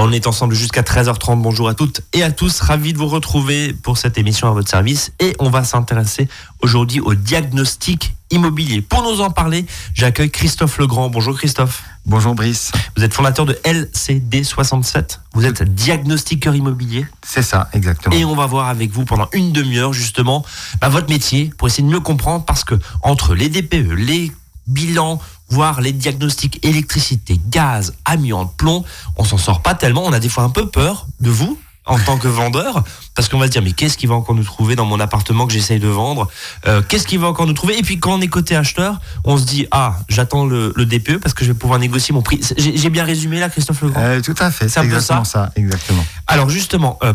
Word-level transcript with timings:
On 0.00 0.12
est 0.12 0.28
ensemble 0.28 0.54
jusqu'à 0.54 0.82
13h30. 0.82 1.42
Bonjour 1.42 1.68
à 1.68 1.74
toutes 1.74 2.02
et 2.12 2.22
à 2.22 2.30
tous. 2.30 2.60
Ravi 2.60 2.92
de 2.92 2.98
vous 2.98 3.08
retrouver 3.08 3.72
pour 3.72 3.98
cette 3.98 4.16
émission 4.16 4.46
à 4.46 4.52
votre 4.52 4.70
service. 4.70 5.10
Et 5.18 5.34
on 5.40 5.50
va 5.50 5.64
s'intéresser 5.64 6.28
aujourd'hui 6.62 7.00
au 7.00 7.14
diagnostic 7.14 8.14
immobilier. 8.30 8.80
Pour 8.80 9.02
nous 9.02 9.20
en 9.20 9.30
parler, 9.30 9.66
j'accueille 9.94 10.30
Christophe 10.30 10.78
Legrand. 10.78 11.10
Bonjour 11.10 11.36
Christophe. 11.36 11.82
Bonjour 12.06 12.36
Brice. 12.36 12.70
Vous 12.96 13.02
êtes 13.02 13.12
fondateur 13.12 13.44
de 13.44 13.54
LCD67. 13.64 15.18
Vous 15.34 15.44
êtes 15.44 15.64
diagnostiqueur 15.64 16.54
immobilier. 16.54 17.04
C'est 17.26 17.42
ça, 17.42 17.68
exactement. 17.72 18.14
Et 18.14 18.24
on 18.24 18.36
va 18.36 18.46
voir 18.46 18.68
avec 18.68 18.92
vous 18.92 19.04
pendant 19.04 19.28
une 19.32 19.50
demi-heure 19.50 19.92
justement 19.92 20.44
bah, 20.80 20.88
votre 20.88 21.08
métier 21.08 21.50
pour 21.58 21.66
essayer 21.66 21.82
de 21.82 21.92
mieux 21.92 21.98
comprendre 21.98 22.44
parce 22.44 22.62
que 22.62 22.76
entre 23.02 23.34
les 23.34 23.48
DPE, 23.48 23.94
les 23.96 24.30
bilans, 24.68 25.20
voire 25.48 25.80
les 25.80 25.92
diagnostics 25.92 26.64
électricité, 26.64 27.40
gaz, 27.48 27.94
amiante, 28.04 28.54
plomb, 28.56 28.84
on 29.16 29.24
s'en 29.24 29.38
sort 29.38 29.62
pas 29.62 29.74
tellement. 29.74 30.04
On 30.04 30.12
a 30.12 30.20
des 30.20 30.28
fois 30.28 30.44
un 30.44 30.50
peu 30.50 30.68
peur 30.68 31.06
de 31.20 31.30
vous 31.30 31.58
en 31.88 31.98
tant 31.98 32.18
que 32.18 32.28
vendeur, 32.28 32.84
parce 33.14 33.28
qu'on 33.28 33.38
va 33.38 33.46
se 33.46 33.50
dire 33.50 33.62
mais 33.62 33.72
qu'est-ce 33.72 33.96
qu'il 33.96 34.10
va 34.10 34.14
encore 34.14 34.34
nous 34.34 34.44
trouver 34.44 34.76
dans 34.76 34.84
mon 34.84 35.00
appartement 35.00 35.46
que 35.46 35.52
j'essaye 35.52 35.80
de 35.80 35.88
vendre? 35.88 36.28
Euh, 36.66 36.82
Qu'est-ce 36.86 37.06
qu'il 37.06 37.18
va 37.18 37.28
encore 37.28 37.46
nous 37.46 37.54
trouver? 37.54 37.78
Et 37.78 37.82
puis 37.82 37.98
quand 37.98 38.12
on 38.12 38.20
est 38.20 38.28
côté 38.28 38.54
acheteur, 38.54 39.00
on 39.24 39.38
se 39.38 39.44
dit 39.46 39.66
ah 39.70 39.96
j'attends 40.08 40.44
le, 40.44 40.72
DPE 40.76 41.16
parce 41.16 41.34
que 41.34 41.44
je 41.44 41.52
vais 41.52 41.58
pouvoir 41.58 41.78
négocier 41.78 42.14
mon 42.14 42.22
prix. 42.22 42.40
J'ai 42.58 42.90
bien 42.90 43.04
résumé 43.04 43.40
là, 43.40 43.48
Christophe 43.48 43.80
Legrand? 43.82 44.00
Euh, 44.00 44.20
Tout 44.20 44.34
à 44.38 44.50
fait, 44.50 44.68
c'est 44.68 44.84
exactement 44.84 45.24
ça. 45.24 45.50
exactement. 45.56 46.04
Alors 46.26 46.50
justement, 46.50 46.98
euh, 47.02 47.14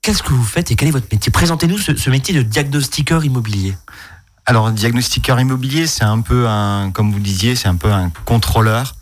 qu'est-ce 0.00 0.22
que 0.22 0.32
vous 0.32 0.44
faites 0.44 0.70
et 0.70 0.74
quel 0.74 0.88
est 0.88 0.92
votre 0.92 1.08
métier? 1.12 1.30
Présentez-nous 1.30 1.78
ce, 1.78 1.94
ce 1.96 2.10
métier 2.10 2.34
de 2.34 2.42
diagnostiqueur 2.42 3.24
immobilier. 3.26 3.74
Alors, 4.48 4.70
diagnostiqueur 4.70 5.40
immobilier, 5.40 5.88
c'est 5.88 6.04
un 6.04 6.20
peu 6.20 6.46
un, 6.46 6.92
comme 6.92 7.10
vous 7.10 7.18
disiez, 7.18 7.56
c'est 7.56 7.66
un 7.66 7.74
peu 7.74 7.92
un 7.92 8.10
contrôleur 8.24 8.94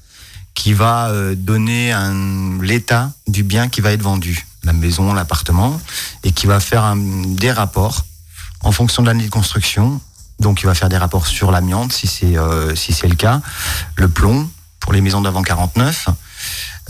qui 0.55 0.73
va 0.73 1.11
euh, 1.11 1.35
donner 1.35 1.95
l'état 2.63 3.13
du 3.29 3.43
bien 3.43 3.69
qui 3.69 3.83
va 3.83 3.93
être 3.93 4.01
vendu, 4.01 4.47
la 4.63 4.73
maison, 4.73 5.13
l'appartement, 5.13 5.79
et 6.23 6.33
qui 6.33 6.47
va 6.47 6.61
faire 6.61 6.95
des 6.97 7.53
rapports 7.53 8.07
en 8.63 8.73
fonction 8.73 9.03
de 9.03 9.09
l'année 9.09 9.27
de 9.27 9.31
construction. 9.31 10.01
Donc, 10.41 10.63
il 10.63 10.67
va 10.67 10.75
faire 10.75 10.89
des 10.89 10.97
rapports 10.97 11.27
sur 11.27 11.51
l'amiante, 11.51 11.93
si 11.93 12.07
c'est 12.07 12.39
euh, 12.39 12.75
si 12.75 12.95
c'est 12.95 13.09
le 13.09 13.15
cas, 13.15 13.43
le 13.97 14.09
plomb 14.09 14.49
pour 14.81 14.95
les 14.95 15.03
maisons 15.03 15.21
d'avant 15.21 15.43
49, 15.43 16.09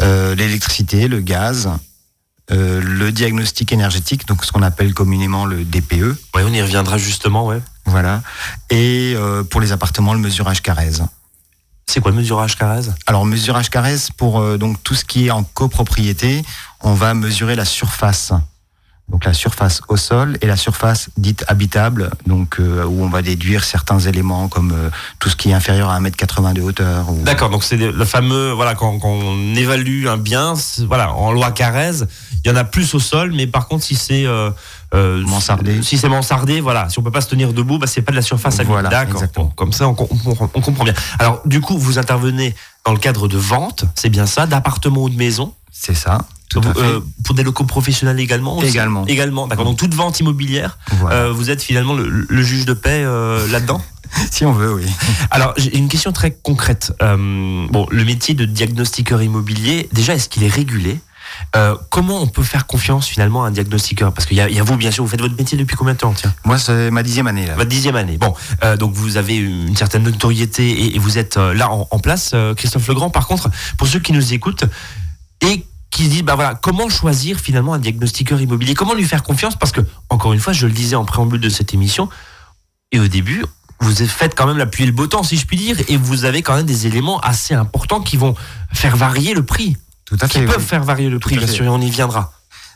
euh, 0.01 0.37
l'électricité, 0.37 1.09
le 1.09 1.21
gaz, 1.21 1.71
le 2.51 3.11
diagnostic 3.11 3.73
énergétique, 3.73 4.29
donc 4.29 4.45
ce 4.45 4.53
qu'on 4.53 4.63
appelle 4.63 4.95
communément 4.95 5.45
le 5.45 5.65
DPE. 5.65 6.17
Oui, 6.37 6.43
on 6.45 6.53
y 6.53 6.63
reviendra 6.63 6.99
justement, 6.99 7.47
ouais. 7.47 7.61
Voilà. 7.87 8.23
Et 8.71 9.15
euh, 9.17 9.43
pour 9.45 9.61
les 9.61 9.73
appartements, 9.73 10.15
le 10.15 10.21
mesurage 10.21 10.63
Carrez. 10.63 11.03
C'est 11.87 12.01
quoi 12.01 12.11
le 12.11 12.17
mesurage 12.17 12.57
Carrez? 12.57 12.91
Alors, 13.07 13.27
mesurage 13.27 13.71
Carrez, 13.71 13.99
pour 14.17 14.41
euh, 14.41 14.57
donc 14.57 14.83
tout 14.83 14.95
ce 14.95 15.05
qui 15.05 15.27
est 15.27 15.31
en 15.31 15.45
copropriété, 15.45 16.43
on 16.81 16.95
va 16.95 17.15
mesurer 17.15 17.57
la 17.57 17.65
surface. 17.65 18.33
Donc 19.11 19.27
la 19.27 19.35
surface 19.35 19.83
au 19.89 19.99
sol 19.99 20.39
et 20.41 20.47
la 20.47 20.57
surface 20.57 21.11
dite 21.19 21.45
habitable, 21.47 22.11
donc 22.27 22.59
euh, 22.59 22.87
où 22.87 23.05
on 23.05 23.11
va 23.11 23.21
déduire 23.21 23.63
certains 23.63 23.99
éléments 23.99 24.49
comme 24.49 24.75
tout 25.19 25.29
ce 25.29 25.37
qui 25.37 25.51
est 25.51 25.53
inférieur 25.53 25.91
à 25.91 26.01
1m80 26.01 26.55
de 26.55 26.63
hauteur. 26.63 27.13
D'accord, 27.23 27.51
donc 27.51 27.65
c'est 27.65 27.77
le 27.77 28.05
fameux, 28.07 28.53
voilà, 28.53 28.75
quand, 28.75 28.99
quand, 28.99 29.11
on 29.11 29.55
évalue 29.55 30.07
un 30.07 30.17
bien, 30.17 30.55
voilà, 30.89 31.13
en 31.13 31.33
loi 31.33 31.53
Carrez, 31.53 31.99
il 32.43 32.51
y 32.51 32.51
en 32.51 32.57
a 32.57 32.65
plus 32.65 32.95
au 32.95 32.99
sol, 32.99 33.33
mais 33.35 33.47
par 33.47 33.69
contre 33.69 33.85
si 33.85 33.95
c'est 33.95 34.25
euh, 34.95 35.23
mansardé. 35.27 35.83
Si 35.83 35.99
c'est 35.99 36.09
mansardé, 36.09 36.61
voilà. 36.61 36.89
Si 36.89 36.99
on 36.99 37.03
peut 37.03 37.11
pas 37.11 37.21
se 37.21 37.29
tenir 37.29 37.53
debout, 37.53 37.79
bah, 37.79 37.87
c'est 37.87 38.03
pas 38.03 38.13
de 38.13 38.17
la 38.17 38.23
surface 38.23 38.61
à 38.61 38.65
voilà, 38.65 38.89
D'accord. 38.89 39.23
comme 39.57 39.73
ça, 39.73 39.89
on, 39.89 39.95
comprend 39.95 40.85
bien. 40.85 40.95
Alors, 41.19 41.41
du 41.45 41.61
coup, 41.61 41.77
vous 41.79 41.99
intervenez 41.99 42.55
dans 42.85 42.93
le 42.93 42.99
cadre 42.99 43.29
de 43.29 43.37
vente, 43.37 43.85
c'est 43.95 44.09
bien 44.09 44.27
ça, 44.27 44.47
d'appartements 44.47 45.03
ou 45.03 45.09
de 45.09 45.17
maisons 45.17 45.53
C'est 45.73 45.95
ça. 45.95 46.19
Euh, 46.57 47.01
pour 47.25 47.35
des 47.35 47.43
locaux 47.43 47.65
professionnels 47.65 48.21
également 48.21 48.63
Également. 48.63 49.05
Également, 49.07 49.49
d'accord. 49.49 49.65
Donc 49.65 49.77
toute 49.77 49.93
vente 49.95 50.21
immobilière, 50.21 50.79
euh, 51.11 51.33
vous 51.33 51.51
êtes 51.51 51.61
finalement 51.61 51.95
le, 51.95 52.43
juge 52.43 52.65
de 52.65 52.75
paix 52.75 53.05
là-dedans? 53.51 53.83
Si 54.31 54.45
on 54.45 54.53
veut, 54.53 54.73
oui. 54.73 54.85
Alors, 55.33 55.55
j'ai 55.57 55.77
une 55.77 55.89
question 55.89 56.13
très 56.13 56.31
concrète. 56.31 56.93
bon, 57.01 57.87
le 57.91 58.05
métier 58.05 58.35
de 58.35 58.45
diagnostiqueur 58.45 59.21
immobilier, 59.21 59.89
déjà, 59.93 60.15
est-ce 60.15 60.29
qu'il 60.29 60.45
est 60.45 60.49
régulé? 60.55 61.01
Euh, 61.57 61.77
comment 61.91 62.21
on 62.21 62.27
peut 62.27 62.43
faire 62.43 62.67
confiance 62.67 63.07
finalement 63.07 63.45
à 63.45 63.49
un 63.49 63.51
diagnostiqueur? 63.51 64.13
Parce 64.13 64.27
qu'il 64.27 64.37
y, 64.37 64.41
a 64.41 64.63
vous, 64.63 64.77
bien 64.77 64.91
sûr, 64.91 65.05
vous 65.05 65.11
faites 65.11 65.21
votre 65.21 65.37
métier 65.37 65.57
depuis 65.59 65.77
combien 65.77 65.95
de 65.95 65.99
temps 65.99 66.13
tiens? 66.13 66.35
Moi, 66.45 66.59
c'est 66.59 66.91
ma 66.91 67.03
dixième 67.03 67.27
année. 67.27 67.47
Là. 67.47 67.55
Votre 67.55 67.69
dixième 67.69 67.97
année. 67.97 68.19
Bon, 68.19 68.35
euh, 68.63 68.77
donc 68.77 68.93
vous 68.95 69.17
avez 69.17 69.37
une 69.37 69.77
certaine 69.77 70.03
notoriété 70.03 70.95
et, 70.95 70.99
vous 70.99 71.19
êtes 71.19 71.37
euh, 71.37 71.55
là 71.55 71.71
en, 71.71 71.99
place, 71.99 72.35
Christophe 72.57 72.87
Legrand. 72.89 73.11
Par 73.11 73.27
contre, 73.27 73.51
pour 73.79 73.87
ceux 73.87 74.01
qui 74.01 74.13
nous 74.13 74.33
écoutent 74.33 74.65
et 75.41 75.65
qui 75.91 76.05
se 76.05 76.11
disent, 76.11 76.23
bah 76.23 76.35
voilà, 76.35 76.55
comment 76.55 76.89
choisir 76.89 77.39
finalement 77.39 77.75
un 77.75 77.79
diagnostiqueur 77.79 78.41
immobilier? 78.41 78.75
Comment 78.75 78.95
lui 78.95 79.05
faire 79.05 79.23
confiance? 79.23 79.57
Parce 79.57 79.73
que, 79.73 79.81
encore 80.11 80.33
une 80.33 80.41
fois, 80.41 80.53
je 80.53 80.67
le 80.67 80.73
disais 80.73 80.97
en 80.97 81.05
préambule 81.05 81.41
de 81.41 81.49
cette 81.49 81.73
émission, 81.73 82.09
et 82.91 82.99
au 82.99 83.09
début, 83.09 83.45
vous 83.81 83.95
faites 84.07 84.35
quand 84.35 84.47
même 84.47 84.59
la 84.59 84.67
pluie 84.67 84.85
et 84.85 84.87
le 84.87 84.93
beau 84.93 85.07
temps, 85.07 85.23
si 85.23 85.37
je 85.37 85.47
puis 85.47 85.57
dire, 85.57 85.77
et 85.89 85.97
vous 85.97 86.25
avez 86.25 86.43
quand 86.43 86.57
même 86.57 86.67
des 86.67 86.87
éléments 86.87 87.21
assez 87.21 87.55
importants 87.55 88.01
qui 88.01 88.17
vont 88.17 88.35
faire 88.73 88.97
varier 88.97 89.35
le 89.35 89.45
prix. 89.45 89.77
Tout 90.17 90.25
à 90.25 90.29
qui 90.29 90.43
peuvent 90.43 90.61
faire 90.61 90.85
varier 90.85 91.09
le 91.09 91.19
prix, 91.19 91.37
bien 91.37 91.47
sûr, 91.47 91.65
et 91.65 91.69
on 91.69 91.81
y 91.81 91.91
viendra. 91.91 92.33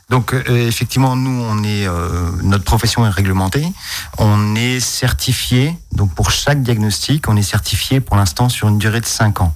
Donc 0.09 0.33
euh, 0.33 0.67
effectivement, 0.67 1.15
nous, 1.15 1.43
on 1.43 1.63
est 1.63 1.87
euh, 1.87 2.31
notre 2.41 2.63
profession 2.63 3.05
est 3.05 3.11
réglementée. 3.11 3.71
On 4.17 4.55
est 4.55 4.79
certifié. 4.79 5.77
Donc 5.93 6.13
pour 6.15 6.31
chaque 6.31 6.63
diagnostic, 6.63 7.29
on 7.29 7.37
est 7.37 7.43
certifié 7.43 7.99
pour 7.99 8.15
l'instant 8.15 8.49
sur 8.49 8.67
une 8.67 8.79
durée 8.79 9.01
de 9.01 9.05
5 9.05 9.41
ans. 9.41 9.55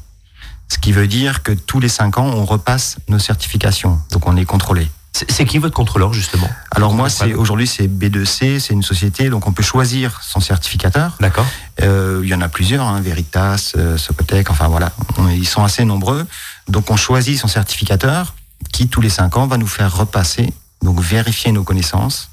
Ce 0.70 0.78
qui 0.78 0.92
veut 0.92 1.08
dire 1.08 1.44
que 1.44 1.52
tous 1.52 1.80
les 1.80 1.90
5 1.90 2.20
ans, 2.20 2.26
on 2.26 2.46
repasse 2.46 2.98
nos 3.10 3.20
certifications. 3.20 4.00
Donc 4.12 4.28
on 4.28 4.38
est 4.38 4.46
contrôlé. 4.46 4.90
C'est 5.14 5.46
qui 5.46 5.60
votre 5.60 5.76
contrôleur 5.76 6.12
justement? 6.12 6.50
Alors 6.72 6.94
moi, 6.94 7.08
c'est 7.08 7.36
aujourd'hui 7.36 7.68
c'est 7.68 7.88
B2C, 7.88 8.60
c'est 8.60 8.74
une 8.74 8.82
société, 8.82 9.30
donc 9.30 9.46
on 9.46 9.52
peut 9.52 9.62
choisir 9.62 10.20
son 10.24 10.40
certificateur. 10.40 11.16
D'accord. 11.20 11.46
Euh, 11.82 12.22
il 12.24 12.30
y 12.30 12.34
en 12.34 12.42
a 12.42 12.50
plusieurs, 12.50 12.88
hein, 12.88 13.00
Veritas, 13.00 13.74
euh, 13.78 13.98
Socotec, 13.98 14.50
enfin 14.50 14.68
voilà, 14.68 14.92
ils 15.30 15.48
sont 15.48 15.64
assez 15.64 15.86
nombreux. 15.86 16.26
Donc 16.68 16.90
on 16.90 16.98
choisit 16.98 17.38
son 17.38 17.48
certificateur 17.48 18.34
qui 18.72 18.88
tous 18.88 19.02
les 19.02 19.10
cinq 19.10 19.38
ans 19.38 19.46
va 19.46 19.58
nous 19.58 19.68
faire 19.68 19.96
repasser, 19.96 20.52
donc 20.82 21.00
vérifier 21.00 21.52
nos 21.52 21.64
connaissances, 21.64 22.32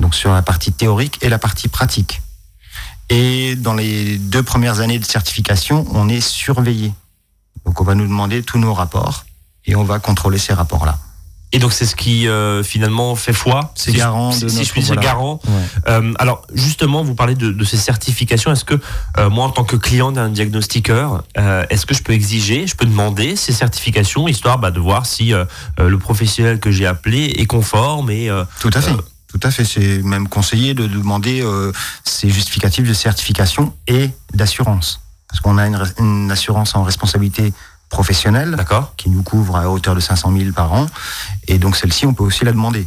donc 0.00 0.16
sur 0.16 0.32
la 0.32 0.42
partie 0.42 0.72
théorique 0.72 1.18
et 1.22 1.28
la 1.28 1.38
partie 1.38 1.68
pratique. 1.68 2.20
Et 3.10 3.54
dans 3.54 3.74
les 3.74 4.18
deux 4.18 4.42
premières 4.42 4.80
années 4.80 4.98
de 4.98 5.04
certification, 5.04 5.86
on 5.92 6.08
est 6.08 6.20
surveillé. 6.20 6.92
Donc 7.64 7.80
on 7.80 7.84
va 7.84 7.94
nous 7.94 8.06
demander 8.06 8.42
tous 8.42 8.58
nos 8.58 8.74
rapports 8.74 9.24
et 9.66 9.76
on 9.76 9.84
va 9.84 10.00
contrôler 10.00 10.38
ces 10.38 10.52
rapports-là. 10.52 10.98
Et 11.52 11.58
donc 11.58 11.72
c'est 11.72 11.86
ce 11.86 11.96
qui 11.96 12.28
euh, 12.28 12.62
finalement 12.62 13.16
fait 13.16 13.32
foi. 13.32 13.72
C'est 13.74 13.92
garant. 13.92 14.32
Si, 14.32 14.50
si 14.50 14.64
je 14.64 14.70
puis 14.70 14.82
dire 14.82 14.96
garant. 14.96 15.40
Euh, 15.88 16.12
alors 16.18 16.42
justement, 16.52 17.02
vous 17.02 17.14
parlez 17.14 17.34
de, 17.34 17.50
de 17.50 17.64
ces 17.64 17.78
certifications. 17.78 18.52
Est-ce 18.52 18.66
que 18.66 18.78
euh, 19.16 19.30
moi, 19.30 19.46
en 19.46 19.50
tant 19.50 19.64
que 19.64 19.76
client 19.76 20.12
d'un 20.12 20.28
diagnostiqueur, 20.28 21.24
euh, 21.38 21.64
est-ce 21.70 21.86
que 21.86 21.94
je 21.94 22.02
peux 22.02 22.12
exiger, 22.12 22.66
je 22.66 22.76
peux 22.76 22.84
demander 22.84 23.34
ces 23.34 23.52
certifications, 23.52 24.28
histoire 24.28 24.58
bah, 24.58 24.70
de 24.70 24.80
voir 24.80 25.06
si 25.06 25.32
euh, 25.32 25.46
le 25.78 25.98
professionnel 25.98 26.60
que 26.60 26.70
j'ai 26.70 26.86
appelé 26.86 27.32
est 27.38 27.46
conforme 27.46 28.10
et. 28.10 28.30
Tout 28.60 28.70
à 28.74 28.80
fait. 28.82 28.92
Tout 29.28 29.40
à 29.42 29.50
fait. 29.50 29.64
C'est 29.64 30.02
même 30.02 30.28
conseillé 30.28 30.74
de 30.74 30.86
demander 30.86 31.42
ces 32.04 32.28
justificatifs 32.28 32.86
de 32.86 32.94
certification 32.94 33.74
et 33.86 34.10
d'assurance. 34.34 35.00
Parce 35.28 35.40
qu'on 35.40 35.58
a 35.58 35.66
une, 35.66 35.82
une 35.98 36.30
assurance 36.30 36.74
en 36.74 36.82
responsabilité 36.82 37.52
professionnelle 37.88 38.56
qui 38.96 39.10
nous 39.10 39.22
couvre 39.22 39.56
à 39.56 39.70
hauteur 39.70 39.94
de 39.94 40.00
500 40.00 40.32
000 40.36 40.52
par 40.52 40.72
an. 40.72 40.86
Et 41.46 41.58
donc 41.58 41.76
celle-ci, 41.76 42.06
on 42.06 42.14
peut 42.14 42.24
aussi 42.24 42.44
la 42.44 42.52
demander. 42.52 42.86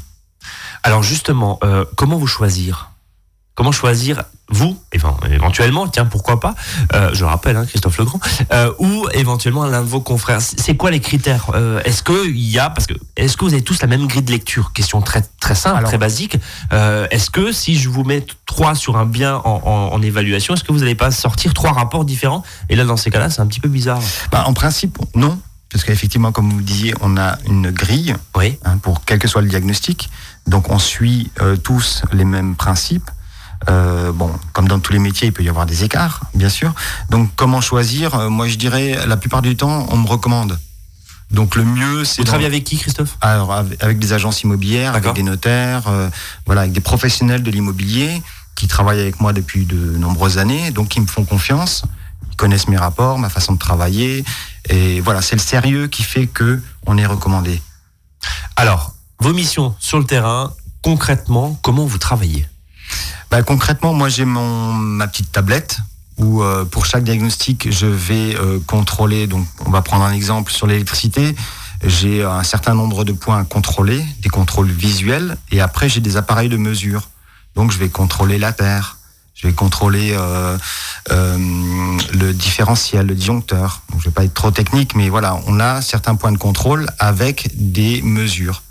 Alors 0.83 1.03
justement, 1.03 1.59
euh, 1.63 1.85
comment 1.95 2.17
vous 2.17 2.27
choisir? 2.27 2.90
Comment 3.61 3.71
choisir 3.71 4.23
vous, 4.49 4.75
éventuellement, 4.91 5.87
tiens, 5.87 6.05
pourquoi 6.05 6.39
pas, 6.39 6.55
euh, 6.95 7.11
je 7.13 7.23
rappelle, 7.23 7.57
hein, 7.57 7.67
Christophe 7.67 7.99
Legrand, 7.99 8.19
euh, 8.51 8.73
ou 8.79 9.05
éventuellement 9.13 9.67
l'un 9.67 9.83
de 9.83 9.87
vos 9.87 10.01
confrères. 10.01 10.41
C'est 10.41 10.75
quoi 10.75 10.89
les 10.89 10.99
critères 10.99 11.51
euh, 11.53 11.79
Est-ce 11.85 12.01
que 12.01 12.27
il 12.27 12.49
y 12.49 12.57
a, 12.57 12.71
parce 12.71 12.87
que 12.87 12.95
est-ce 13.17 13.37
que 13.37 13.45
vous 13.45 13.53
avez 13.53 13.61
tous 13.61 13.79
la 13.83 13.87
même 13.87 14.07
grille 14.07 14.23
de 14.23 14.31
lecture? 14.31 14.73
Question 14.73 14.99
très 15.01 15.21
très 15.39 15.53
simple, 15.53 15.83
très 15.83 15.99
basique. 15.99 16.39
est-ce 16.71 17.29
que 17.29 17.51
si 17.51 17.77
je 17.77 17.87
vous 17.87 18.03
mets 18.03 18.25
trois 18.47 18.73
sur 18.73 18.97
un 18.97 19.05
bien 19.05 19.35
en, 19.45 20.01
évaluation, 20.01 20.55
est-ce 20.55 20.63
que 20.63 20.71
vous 20.71 20.79
n'allez 20.79 20.95
pas 20.95 21.11
sortir 21.11 21.53
trois 21.53 21.73
rapports 21.73 22.03
différents? 22.03 22.41
Et 22.69 22.75
là, 22.75 22.83
dans 22.83 22.97
ces 22.97 23.11
cas-là, 23.11 23.29
c'est 23.29 23.41
un 23.41 23.47
petit 23.47 23.59
peu 23.59 23.69
bizarre. 23.69 24.01
Bah, 24.31 24.43
en 24.47 24.53
principe, 24.53 24.97
non. 25.13 25.39
Parce 25.71 25.83
qu'effectivement, 25.83 26.31
comme 26.31 26.49
vous 26.49 26.63
disiez, 26.63 26.95
on 27.01 27.15
a 27.15 27.37
une 27.45 27.69
grille 27.69 28.15
oui. 28.35 28.57
Hein, 28.65 28.79
pour 28.79 29.05
quel 29.05 29.19
que 29.19 29.27
soit 29.27 29.43
le 29.43 29.49
diagnostic. 29.49 30.09
Donc 30.47 30.71
on 30.71 30.79
suit 30.79 31.29
tous 31.63 32.01
les 32.11 32.25
mêmes 32.25 32.55
principes. 32.55 33.11
Euh, 33.69 34.11
bon, 34.11 34.31
comme 34.53 34.67
dans 34.67 34.79
tous 34.79 34.93
les 34.93 34.99
métiers, 34.99 35.27
il 35.27 35.33
peut 35.33 35.43
y 35.43 35.49
avoir 35.49 35.65
des 35.65 35.83
écarts, 35.83 36.21
bien 36.33 36.49
sûr. 36.49 36.73
Donc, 37.09 37.29
comment 37.35 37.61
choisir? 37.61 38.15
Euh, 38.15 38.29
Moi, 38.29 38.47
je 38.47 38.55
dirais, 38.55 39.05
la 39.05 39.17
plupart 39.17 39.41
du 39.41 39.55
temps, 39.55 39.85
on 39.89 39.97
me 39.97 40.07
recommande. 40.07 40.59
Donc, 41.29 41.55
le 41.55 41.63
mieux, 41.63 42.03
c'est. 42.03 42.21
Vous 42.21 42.25
travaillez 42.25 42.47
avec 42.47 42.63
qui, 42.63 42.77
Christophe? 42.77 43.17
Alors, 43.21 43.53
avec 43.53 43.99
des 43.99 44.13
agences 44.13 44.41
immobilières, 44.41 44.95
avec 44.95 45.13
des 45.13 45.23
notaires, 45.23 45.87
euh, 45.87 46.09
voilà, 46.45 46.61
avec 46.61 46.73
des 46.73 46.81
professionnels 46.81 47.43
de 47.43 47.51
l'immobilier 47.51 48.21
qui 48.55 48.67
travaillent 48.67 48.99
avec 48.99 49.21
moi 49.21 49.31
depuis 49.31 49.65
de 49.65 49.97
nombreuses 49.97 50.37
années, 50.37 50.71
donc 50.71 50.89
qui 50.89 50.99
me 50.99 51.07
font 51.07 51.23
confiance. 51.23 51.83
Ils 52.31 52.35
connaissent 52.35 52.67
mes 52.67 52.77
rapports, 52.77 53.17
ma 53.17 53.29
façon 53.29 53.53
de 53.53 53.59
travailler, 53.59 54.25
et 54.69 54.99
voilà, 55.01 55.21
c'est 55.21 55.35
le 55.35 55.41
sérieux 55.41 55.87
qui 55.87 56.03
fait 56.03 56.27
que 56.27 56.61
on 56.85 56.97
est 56.97 57.05
recommandé. 57.05 57.61
Alors, 58.55 58.93
vos 59.19 59.33
missions 59.33 59.75
sur 59.79 59.99
le 59.99 60.05
terrain, 60.05 60.53
concrètement, 60.81 61.57
comment 61.61 61.85
vous 61.85 61.97
travaillez? 61.97 62.47
Bah, 63.31 63.41
Concrètement, 63.41 63.93
moi 63.93 64.09
j'ai 64.09 64.25
mon 64.25 64.73
ma 64.73 65.07
petite 65.07 65.31
tablette 65.31 65.79
où 66.17 66.43
euh, 66.43 66.65
pour 66.65 66.85
chaque 66.85 67.03
diagnostic, 67.03 67.71
je 67.71 67.87
vais 67.87 68.35
euh, 68.35 68.59
contrôler. 68.67 69.25
Donc, 69.25 69.47
on 69.65 69.71
va 69.71 69.81
prendre 69.81 70.03
un 70.03 70.11
exemple 70.11 70.51
sur 70.51 70.67
l'électricité. 70.67 71.35
J'ai 71.83 72.23
un 72.23 72.43
certain 72.43 72.75
nombre 72.75 73.03
de 73.03 73.11
points 73.11 73.39
à 73.39 73.43
contrôler, 73.43 74.05
des 74.21 74.29
contrôles 74.29 74.69
visuels, 74.69 75.37
et 75.51 75.61
après 75.61 75.89
j'ai 75.89 75.99
des 75.99 76.15
appareils 76.15 76.49
de 76.49 76.57
mesure. 76.57 77.09
Donc, 77.55 77.71
je 77.71 77.79
vais 77.79 77.89
contrôler 77.89 78.37
la 78.37 78.53
terre, 78.53 78.97
je 79.33 79.47
vais 79.47 79.53
contrôler 79.53 80.15
euh, 80.15 80.57
le 81.09 82.33
différentiel, 82.33 83.07
le 83.07 83.15
disjoncteur. 83.15 83.81
Donc, 83.89 84.01
je 84.01 84.05
vais 84.05 84.13
pas 84.13 84.25
être 84.25 84.35
trop 84.35 84.51
technique, 84.51 84.93
mais 84.93 85.09
voilà, 85.09 85.39
on 85.47 85.59
a 85.59 85.81
certains 85.81 86.13
points 86.13 86.31
de 86.31 86.37
contrôle 86.37 86.85
avec 86.99 87.49
des 87.55 88.03
mesures. 88.03 88.61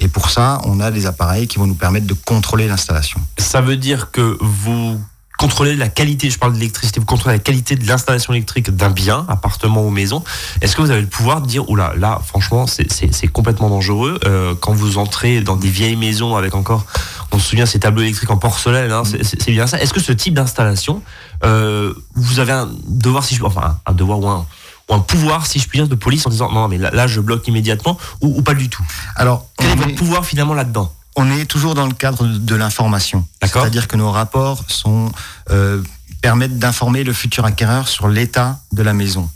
Et 0.00 0.08
pour 0.08 0.30
ça, 0.30 0.60
on 0.64 0.80
a 0.80 0.90
des 0.90 1.06
appareils 1.06 1.46
qui 1.46 1.58
vont 1.58 1.66
nous 1.66 1.74
permettre 1.74 2.06
de 2.06 2.14
contrôler 2.14 2.66
l'installation. 2.66 3.20
Ça 3.38 3.60
veut 3.60 3.76
dire 3.76 4.10
que 4.10 4.36
vous 4.40 5.00
contrôlez 5.38 5.74
la 5.76 5.88
qualité, 5.88 6.30
je 6.30 6.38
parle 6.38 6.52
d'électricité, 6.52 7.00
vous 7.00 7.06
contrôlez 7.06 7.36
la 7.36 7.42
qualité 7.42 7.74
de 7.76 7.86
l'installation 7.86 8.32
électrique 8.32 8.70
d'un 8.70 8.90
bien, 8.90 9.26
appartement 9.28 9.84
ou 9.84 9.90
maison. 9.90 10.22
Est-ce 10.60 10.76
que 10.76 10.82
vous 10.82 10.90
avez 10.90 11.00
le 11.00 11.06
pouvoir 11.06 11.42
de 11.42 11.46
dire, 11.46 11.68
oula, 11.68 11.92
là, 11.96 12.20
franchement, 12.24 12.66
c'est 12.66 13.28
complètement 13.28 13.68
dangereux. 13.68 14.18
Euh, 14.24 14.54
quand 14.58 14.72
vous 14.72 14.98
entrez 14.98 15.40
dans 15.40 15.56
des 15.56 15.68
vieilles 15.68 15.96
maisons 15.96 16.36
avec 16.36 16.54
encore, 16.54 16.86
on 17.32 17.38
se 17.38 17.48
souvient, 17.48 17.66
ces 17.66 17.80
tableaux 17.80 18.02
électriques 18.02 18.30
en 18.30 18.36
porcelaine, 18.36 18.92
hein, 18.92 19.02
c'est 19.04 19.50
bien 19.50 19.66
ça. 19.66 19.80
Est-ce 19.80 19.92
que 19.92 20.00
ce 20.00 20.12
type 20.12 20.34
d'installation, 20.34 21.02
euh, 21.44 21.92
vous 22.14 22.38
avez 22.38 22.52
un 22.52 22.70
devoir, 22.86 23.24
si 23.24 23.34
je, 23.34 23.42
enfin, 23.44 23.78
un 23.86 23.92
devoir 23.92 24.20
ou 24.20 24.28
un, 24.28 24.46
ou 24.88 24.94
un 24.94 25.00
pouvoir, 25.00 25.46
si 25.46 25.58
je 25.58 25.68
puis 25.68 25.78
dire, 25.78 25.88
de 25.88 25.94
police 25.94 26.26
en 26.26 26.30
disant 26.30 26.50
non, 26.50 26.68
mais 26.68 26.78
là, 26.78 27.06
je 27.06 27.20
bloque 27.20 27.46
immédiatement 27.48 27.98
ou, 28.20 28.42
pas 28.42 28.54
du 28.54 28.68
tout 28.68 28.84
Alors, 29.16 29.46
quel 29.56 29.70
est 29.70 29.76
votre 29.76 29.94
pouvoir 29.94 30.26
finalement 30.26 30.54
là-dedans 30.54 30.92
On 31.16 31.30
est 31.30 31.46
toujours 31.46 31.74
dans 31.74 31.86
le 31.86 31.94
cadre 31.94 32.26
de 32.26 32.54
l'information. 32.54 33.26
C'est-à-dire 33.42 33.88
que 33.88 33.96
nos 33.96 34.10
rapports 34.10 34.64
sont 34.68 35.10
euh, 35.50 35.82
permettent 36.20 36.58
d'informer 36.58 37.04
le 37.04 37.12
futur 37.12 37.44
acquéreur 37.44 37.88
sur 37.88 38.08
l'état 38.08 38.60
de 38.72 38.82
la 38.82 38.92
maison. 38.92 39.28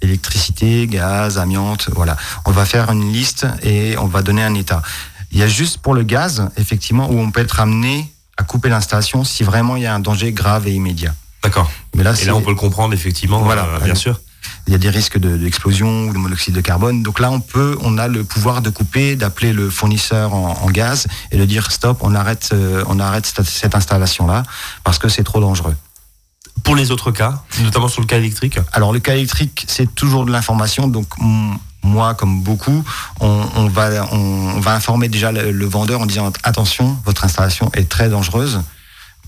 Électricité, 0.00 0.86
gaz, 0.86 1.38
amiante, 1.38 1.88
voilà. 1.94 2.16
On 2.44 2.50
va 2.50 2.66
faire 2.66 2.90
une 2.90 3.12
liste 3.12 3.46
et 3.62 3.96
on 3.98 4.06
va 4.06 4.22
donner 4.22 4.42
un 4.42 4.54
état. 4.54 4.82
Il 5.32 5.38
y 5.38 5.42
a 5.42 5.48
juste 5.48 5.78
pour 5.78 5.94
le 5.94 6.02
gaz, 6.02 6.48
effectivement, 6.56 7.10
où 7.10 7.18
on 7.18 7.30
peut 7.30 7.40
être 7.40 7.60
amené 7.60 8.12
à 8.36 8.42
couper 8.42 8.68
l'installation 8.68 9.24
si 9.24 9.42
vraiment 9.42 9.76
il 9.76 9.82
y 9.82 9.86
a 9.86 9.94
un 9.94 10.00
danger 10.00 10.32
grave 10.32 10.66
et 10.68 10.72
immédiat. 10.72 11.14
D'accord. 11.42 11.70
Mais 11.94 12.02
là, 12.02 12.14
et 12.20 12.24
là, 12.24 12.34
on 12.34 12.42
peut 12.42 12.50
le 12.50 12.56
comprendre 12.56 12.94
effectivement, 12.94 13.42
voilà, 13.42 13.64
euh, 13.64 13.78
bien 13.80 13.94
sûr 13.94 14.20
il 14.66 14.72
y 14.72 14.76
a 14.76 14.78
des 14.78 14.90
risques 14.90 15.18
d'explosion 15.18 16.08
ou 16.08 16.12
de 16.12 16.18
monoxyde 16.18 16.54
de 16.54 16.60
carbone. 16.60 17.02
Donc 17.02 17.20
là, 17.20 17.30
on 17.30 17.40
peut, 17.40 17.76
on 17.82 17.98
a 17.98 18.08
le 18.08 18.24
pouvoir 18.24 18.62
de 18.62 18.70
couper, 18.70 19.16
d'appeler 19.16 19.52
le 19.52 19.70
fournisseur 19.70 20.34
en, 20.34 20.70
gaz 20.70 21.06
et 21.30 21.36
de 21.36 21.44
dire 21.44 21.70
stop, 21.70 21.98
on 22.00 22.14
arrête, 22.14 22.50
euh, 22.52 22.82
on 22.88 22.98
arrête 22.98 23.26
cette, 23.26 23.74
installation-là 23.74 24.42
parce 24.82 24.98
que 24.98 25.08
c'est 25.08 25.22
trop 25.22 25.40
dangereux. 25.40 25.76
Pour 26.62 26.76
les 26.76 26.90
autres 26.90 27.10
cas, 27.10 27.42
notamment 27.62 27.88
sur 27.88 28.00
le 28.00 28.06
cas 28.06 28.16
électrique 28.16 28.58
Alors 28.72 28.92
le 28.92 29.00
cas 29.00 29.14
électrique, 29.14 29.64
c'est 29.68 29.94
toujours 29.94 30.24
de 30.24 30.32
l'information. 30.32 30.88
Donc 30.88 31.06
moi, 31.82 32.14
comme 32.14 32.42
beaucoup, 32.42 32.82
on, 33.20 33.68
va, 33.68 34.06
on, 34.12 34.60
va 34.60 34.74
informer 34.74 35.08
déjà 35.08 35.30
le 35.32 35.66
vendeur 35.66 36.00
en 36.00 36.06
disant 36.06 36.32
attention, 36.42 36.96
votre 37.04 37.24
installation 37.24 37.70
est 37.74 37.88
très 37.88 38.08
dangereuse 38.08 38.60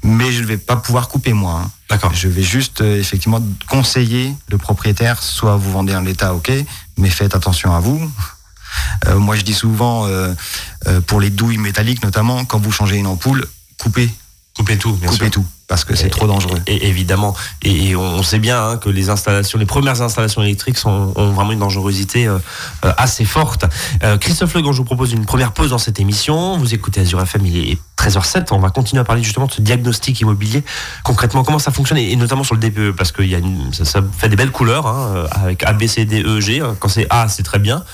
mais 0.07 0.33
je 0.33 0.41
ne 0.41 0.47
vais 0.47 0.57
pas 0.57 0.77
pouvoir 0.77 1.09
couper 1.09 1.33
moi. 1.33 1.63
Hein. 1.65 1.71
D'accord. 1.91 2.15
Je 2.15 2.29
vais 2.29 2.43
juste 2.43 2.81
euh, 2.81 2.99
effectivement 2.99 3.43
conseiller 3.69 4.35
le 4.49 4.57
propriétaire, 4.57 5.23
soit 5.23 5.57
vous 5.57 5.71
vendez 5.71 5.95
en 5.95 6.01
l'état, 6.01 6.35
ok, 6.35 6.53
mais 6.97 7.11
faites 7.11 7.35
attention 7.35 7.75
à 7.75 7.81
vous. 7.81 8.01
Euh, 9.07 9.19
moi, 9.19 9.37
je 9.37 9.43
dis 9.43 9.55
souvent 9.55 10.07
euh, 10.07 10.33
pour 11.07 11.21
les 11.21 11.31
douilles 11.31 11.59
métalliques, 11.59 12.03
notamment, 12.03 12.45
quand 12.45 12.59
vous 12.59 12.73
changez 12.73 12.97
une 12.97 13.07
ampoule, 13.07 13.47
coupez. 13.79 14.11
Coupez 14.57 14.79
tout, 14.79 14.93
bien 14.93 15.11
coupez 15.11 15.31
tout 15.31 15.45
parce 15.69 15.85
que 15.85 15.97
c'est 15.97 16.11
trop 16.11 16.27
dangereux. 16.27 16.61
Et, 16.67 16.89
évidemment, 16.89 17.35
et, 17.63 17.97
on 17.97 18.23
sait 18.23 18.39
bien 18.39 18.63
hein, 18.63 18.77
que 18.77 18.89
les 18.89 19.11
installations, 19.11 19.59
les 19.59 19.67
premières 19.67 20.01
installations 20.01 20.43
électriques 20.43 20.79
sont, 20.79 21.13
ont 21.17 21.33
vraiment 21.33 21.53
une 21.53 21.59
dangerosité 21.59 22.27
euh, 22.27 22.39
assez 22.83 23.25
forte. 23.25 23.65
Euh, 24.03 24.17
Christophe 24.19 24.55
Legrand, 24.55 24.73
je 24.73 24.79
vous 24.79 24.85
propose 24.85 25.13
une 25.13 25.27
première 25.27 25.53
pause 25.53 25.71
dans 25.71 25.79
cette 25.79 25.99
émission. 25.99 26.57
Vous 26.59 26.75
écoutez 26.75 27.01
Azure 27.01 27.21
FM, 27.21 27.47
il 27.47 27.73
est 27.73 27.79
13h07. 28.07 28.49
On 28.53 28.59
va 28.59 28.71
continuer 28.71 29.01
à 29.01 29.05
parler 29.05 29.23
justement 29.23 29.47
de 29.47 29.53
ce 29.53 29.61
diagnostic 29.61 30.21
immobilier. 30.21 30.65
Concrètement, 31.03 31.43
comment 31.43 31.59
ça 31.59 31.71
fonctionne 31.71 31.99
et, 31.99 32.15
notamment 32.17 32.45
sur 32.45 32.55
le 32.55 32.61
DPE, 32.61 32.97
parce 32.97 33.13
que 33.13 33.23
y 33.23 33.35
une, 33.35 33.73
ça, 33.73 34.01
fait 34.17 34.29
des 34.29 34.37
belles 34.37 34.51
couleurs 34.51 34.87
hein, 34.87 35.27
avec 35.31 35.65
A, 35.65 35.73
B, 35.73 35.87
C, 35.87 36.05
D, 36.05 36.23
E, 36.23 36.41
G. 36.41 36.63
Quand 36.79 36.89
c'est 36.89 37.07
A, 37.11 37.29
c'est 37.29 37.43
très 37.43 37.59
bien. 37.59 37.85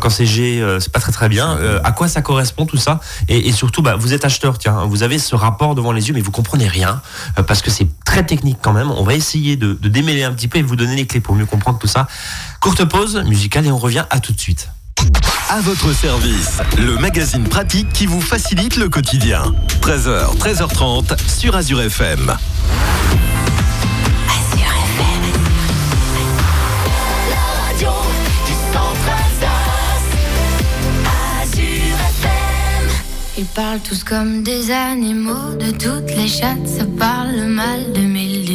Quand 0.00 0.10
c'est 0.10 0.26
G, 0.26 0.62
c'est 0.80 0.92
pas 0.92 1.00
très 1.00 1.12
très 1.12 1.28
bien. 1.28 1.58
à 1.84 1.92
quoi 1.92 2.08
ça 2.08 2.22
correspond 2.22 2.66
tout 2.66 2.76
ça? 2.76 3.00
Et, 3.28 3.52
surtout, 3.52 3.82
bah, 3.82 3.96
vous 3.96 4.12
êtes 4.12 4.24
acheteur, 4.24 4.58
tiens, 4.58 4.84
vous 4.84 5.02
avez 5.02 5.18
ce 5.18 5.34
rapport 5.34 5.74
devant 5.74 5.92
les 5.92 6.08
yeux, 6.08 6.14
mais 6.14 6.20
vous 6.20 6.30
comprenez 6.30 6.68
rien 6.68 7.00
parce 7.46 7.62
que 7.62 7.70
c'est 7.70 7.88
très 8.04 8.24
technique 8.24 8.58
quand 8.60 8.72
même. 8.72 8.90
On 8.90 9.04
va 9.04 9.14
essayer 9.14 9.56
de, 9.56 9.74
démêler 9.74 10.24
un 10.24 10.32
petit 10.32 10.48
peu 10.48 10.58
et 10.58 10.62
vous 10.62 10.76
donner 10.76 10.96
les 10.96 11.06
clés 11.06 11.20
pour 11.20 11.34
mieux 11.34 11.46
comprendre 11.46 11.78
tout 11.78 11.86
ça. 11.86 12.06
Courte 12.60 12.84
pause 12.84 13.22
musicale 13.26 13.66
et 13.66 13.70
on 13.70 13.78
revient 13.78 14.04
à 14.10 14.20
tout 14.20 14.32
de 14.32 14.40
suite. 14.40 14.68
À 15.54 15.60
votre 15.60 15.92
service, 15.92 16.60
le 16.78 16.96
magazine 16.96 17.46
pratique 17.46 17.92
qui 17.92 18.06
vous 18.06 18.22
facilite 18.22 18.76
le 18.76 18.88
quotidien. 18.88 19.42
13h, 19.82 20.38
13h30 20.38 21.18
sur 21.28 21.54
Azure 21.54 21.82
FM. 21.82 22.34
Ils 33.36 33.44
parlent 33.44 33.80
tous 33.80 34.04
comme 34.04 34.42
des 34.42 34.70
animaux, 34.70 35.54
de 35.60 35.70
toutes 35.72 36.16
les 36.16 36.28
chattes, 36.28 36.66
ça 36.66 36.86
parle 36.98 37.42
mal. 37.42 37.92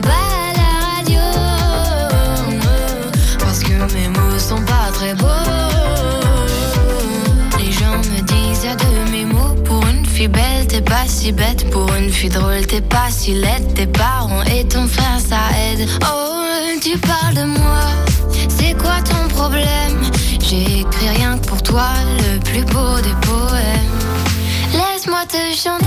Pas 0.00 0.08
à 0.08 0.52
la 0.60 0.70
radio. 0.96 1.20
Parce 3.38 3.60
que 3.60 3.72
mes 3.94 4.08
mots 4.08 4.38
sont 4.38 4.62
pas 4.62 4.90
très 4.92 5.14
beaux. 5.14 5.26
Les 7.58 7.72
gens 7.72 7.98
me 7.98 8.20
disent 8.22 8.66
à 8.66 8.74
demi 8.76 9.24
mots 9.24 9.50
belle, 10.28 10.66
t'es 10.66 10.80
pas 10.80 11.06
si 11.06 11.32
bête. 11.32 11.70
Pour 11.70 11.92
une 11.94 12.10
fille 12.10 12.30
drôle, 12.30 12.66
t'es 12.66 12.80
pas 12.80 13.10
si 13.10 13.34
laide. 13.34 13.74
Tes 13.74 13.86
parents 13.86 14.42
et 14.42 14.66
ton 14.66 14.86
frère, 14.86 15.18
ça 15.18 15.38
aide. 15.58 15.88
Oh, 16.02 16.78
tu 16.82 16.98
parles 16.98 17.34
de 17.34 17.44
moi, 17.44 17.84
c'est 18.48 18.74
quoi 18.74 19.00
ton 19.02 19.28
problème? 19.34 20.00
J'ai 20.40 20.80
écrit 20.80 21.08
rien 21.08 21.38
que 21.38 21.46
pour 21.46 21.62
toi, 21.62 21.88
le 22.18 22.38
plus 22.40 22.64
beau 22.64 22.96
des 23.02 23.14
poèmes. 23.26 23.98
Laisse-moi 24.72 25.24
te 25.28 25.56
chanter, 25.56 25.86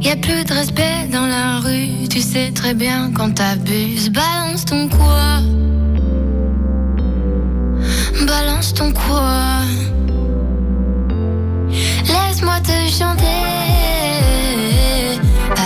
Y 0.00 0.10
a 0.10 0.16
plus 0.16 0.44
de 0.44 0.52
respect 0.54 1.08
dans 1.12 1.26
la 1.26 1.58
rue, 1.58 2.08
tu 2.08 2.20
sais 2.20 2.50
très 2.54 2.74
bien 2.74 3.10
quand 3.14 3.32
t'abuses. 3.34 4.10
Balance 4.10 4.64
ton 4.64 4.88
quoi? 4.88 5.40
Balance 8.26 8.74
ton 8.74 8.92
quoi? 8.92 9.62
Laisse-moi 11.70 12.60
te 12.60 12.76
chanter. 12.90 13.44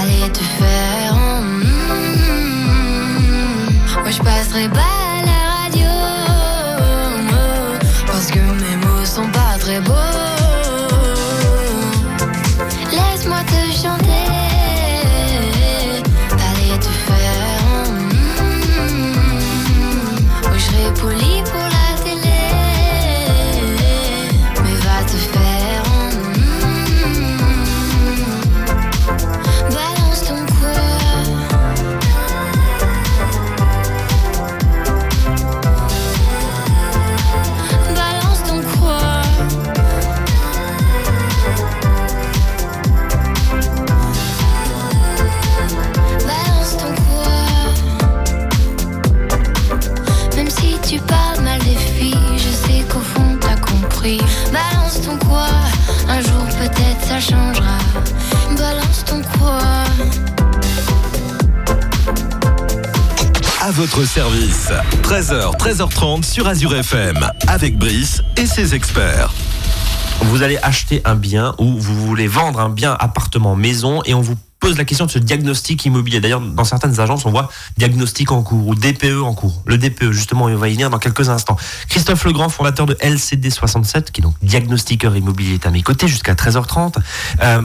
Allez 0.01 0.31
te 0.33 0.41
faire. 0.59 1.15
mm, 1.15 1.63
Moi 4.03 4.11
je 4.11 4.19
passerai 4.23 4.69
pas 4.69 4.92
13h, 65.13 65.59
13h30 65.59 66.25
sur 66.25 66.49
Azure 66.49 66.75
FM. 66.75 67.31
Avec 67.47 67.77
Brice 67.77 68.23
et 68.39 68.47
ses 68.47 68.75
experts. 68.75 69.31
Vous 70.23 70.43
allez 70.43 70.57
acheter 70.63 71.03
un 71.05 71.17
bien 71.17 71.55
ou 71.59 71.77
vous 71.79 72.07
voulez 72.07 72.27
vendre 72.27 72.61
un 72.61 72.71
bien 72.71 72.97
appartement 72.99 73.55
maison 73.55 74.01
et 74.07 74.15
on 74.15 74.23
vous 74.23 74.37
pose 74.59 74.79
la 74.79 74.87
question 74.87 75.05
de 75.05 75.11
ce 75.11 75.19
diagnostic 75.19 75.85
immobilier. 75.85 76.21
D'ailleurs, 76.21 76.41
dans 76.41 76.65
certaines 76.65 76.99
agences, 76.99 77.27
on 77.27 77.31
voit 77.31 77.51
diagnostic 77.77 78.33
en 78.33 78.43
cours 78.43 78.67
ou 78.67 78.75
DPE 78.75 79.21
en 79.23 79.35
cours. 79.35 79.63
Le 79.67 79.77
DPE, 79.77 80.13
justement, 80.13 80.47
on 80.47 80.57
va 80.57 80.71
y 80.71 80.73
venir 80.73 80.89
dans 80.89 80.99
quelques 80.99 81.29
instants. 81.29 81.59
Christophe 81.91 82.25
Legrand, 82.25 82.49
fondateur 82.49 82.87
de 82.87 82.95
LCD67, 82.95 84.13
qui 84.13 84.23
est 84.23 84.25
donc 84.25 84.37
diagnostiqueur 84.41 85.15
immobilier, 85.15 85.57
est 85.57 85.67
à 85.67 85.71
mes 85.71 85.83
côtés 85.83 86.09
jusqu'à 86.09 86.33
13h30. 86.33 86.97
Euh, 87.43 87.61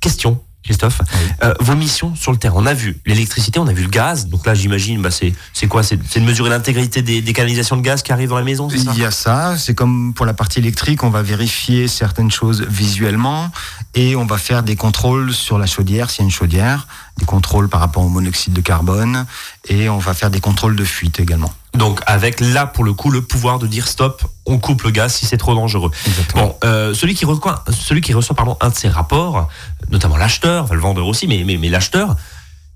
question. 0.00 0.40
Christophe, 0.68 1.00
Euh, 1.42 1.54
vos 1.60 1.74
missions 1.74 2.14
sur 2.14 2.30
le 2.30 2.36
terrain. 2.36 2.56
On 2.58 2.66
a 2.66 2.74
vu 2.74 3.00
l'électricité, 3.06 3.58
on 3.58 3.66
a 3.66 3.72
vu 3.72 3.84
le 3.84 3.88
gaz. 3.88 4.26
Donc 4.26 4.44
là, 4.44 4.52
j'imagine, 4.54 5.00
bah, 5.00 5.10
c'est 5.10 5.32
c'est 5.54 5.66
quoi? 5.66 5.82
C'est 5.82 5.96
de 5.96 6.24
mesurer 6.24 6.50
l'intégrité 6.50 7.00
des, 7.00 7.22
des 7.22 7.32
canalisations 7.32 7.76
de 7.76 7.80
gaz 7.82 8.02
qui 8.02 8.12
arrivent 8.12 8.28
dans 8.28 8.36
la 8.38 8.44
maison, 8.44 8.68
ça? 8.68 8.76
Il 8.76 8.98
y 8.98 9.04
a 9.04 9.10
ça, 9.10 9.56
c'est 9.56 9.74
comme 9.74 10.12
pour 10.12 10.26
la 10.26 10.34
partie 10.34 10.58
électrique, 10.58 11.04
on 11.04 11.10
va 11.10 11.22
vérifier 11.22 11.88
certaines 11.88 12.30
choses 12.30 12.66
visuellement 12.68 13.50
et 13.94 14.14
on 14.14 14.26
va 14.26 14.36
faire 14.36 14.62
des 14.62 14.76
contrôles 14.76 15.32
sur 15.32 15.56
la 15.58 15.66
chaudière, 15.66 16.10
s'il 16.10 16.20
y 16.20 16.24
a 16.24 16.26
une 16.26 16.30
chaudière, 16.30 16.86
des 17.16 17.24
contrôles 17.24 17.68
par 17.70 17.80
rapport 17.80 18.04
au 18.04 18.08
monoxyde 18.10 18.52
de 18.52 18.60
carbone 18.60 19.24
et 19.68 19.88
on 19.88 19.98
va 19.98 20.12
faire 20.12 20.30
des 20.30 20.40
contrôles 20.40 20.76
de 20.76 20.84
fuite 20.84 21.18
également. 21.18 21.52
Donc 21.74 22.00
avec 22.06 22.40
là 22.40 22.66
pour 22.66 22.82
le 22.82 22.92
coup 22.92 23.10
le 23.10 23.20
pouvoir 23.22 23.58
de 23.58 23.66
dire 23.66 23.86
stop, 23.86 24.24
on 24.46 24.58
coupe 24.58 24.82
le 24.82 24.90
gaz 24.90 25.14
si 25.14 25.26
c'est 25.26 25.36
trop 25.36 25.54
dangereux. 25.54 25.90
Exactement. 26.06 26.46
Bon, 26.46 26.56
euh, 26.64 26.94
celui 26.94 27.14
qui 27.14 27.24
reçoit, 27.24 27.64
celui 27.70 28.00
qui 28.00 28.14
reçoit 28.14 28.34
pardon 28.34 28.56
un 28.60 28.70
de 28.70 28.74
ces 28.74 28.88
rapports, 28.88 29.48
notamment 29.90 30.16
l'acheteur, 30.16 30.64
enfin, 30.64 30.74
le 30.74 30.80
vendeur 30.80 31.06
aussi, 31.06 31.26
mais 31.26 31.42
mais, 31.44 31.56
mais 31.56 31.68
l'acheteur, 31.68 32.16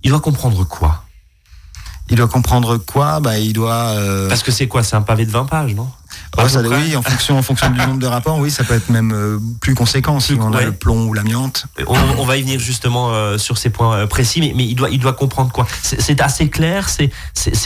il 0.02 0.10
doit 0.10 0.20
comprendre 0.20 0.64
quoi? 0.64 1.04
Il 2.08 2.16
doit 2.16 2.28
comprendre 2.28 2.76
quoi? 2.78 3.20
Bah, 3.20 3.38
Il 3.38 3.52
doit... 3.52 3.72
euh, 3.96 4.28
Parce 4.28 4.42
que 4.42 4.50
c'est 4.50 4.66
quoi? 4.66 4.82
C'est 4.82 4.96
un 4.96 5.02
pavé 5.02 5.24
de 5.24 5.30
20 5.30 5.46
pages, 5.46 5.74
non? 5.74 5.88
Ouais, 6.36 6.44
À 6.44 6.48
ça- 6.48 6.60
oui, 6.60 6.94
en 6.96 7.00
fonction, 7.00 7.38
en 7.38 7.42
fonction 7.42 7.70
du 7.70 7.78
nombre 7.78 8.00
de 8.00 8.06
rapports, 8.06 8.38
oui, 8.38 8.50
ça 8.50 8.64
peut 8.64 8.74
être 8.74 8.90
même 8.90 9.12
euh, 9.14 9.38
plus 9.60 9.74
conséquent 9.74 10.18
si 10.20 10.34
on 10.34 10.52
a 10.52 10.56
ouais. 10.58 10.64
le 10.66 10.72
plomb 10.72 11.06
ou 11.06 11.14
l'amiante. 11.14 11.66
on, 11.86 11.96
on 12.18 12.24
va 12.26 12.36
y 12.36 12.42
venir 12.42 12.58
justement 12.58 13.12
euh, 13.14 13.38
sur 13.38 13.56
ces 13.56 13.70
points 13.70 14.06
précis, 14.08 14.40
mais, 14.40 14.52
mais 14.54 14.64
il 14.66 14.74
doit 14.74 14.90
il 14.90 14.98
doit 14.98 15.12
comprendre 15.14 15.52
quoi? 15.52 15.66
C'est 15.82 16.20
assez 16.20 16.50
clair, 16.50 16.88
c'est 16.90 17.10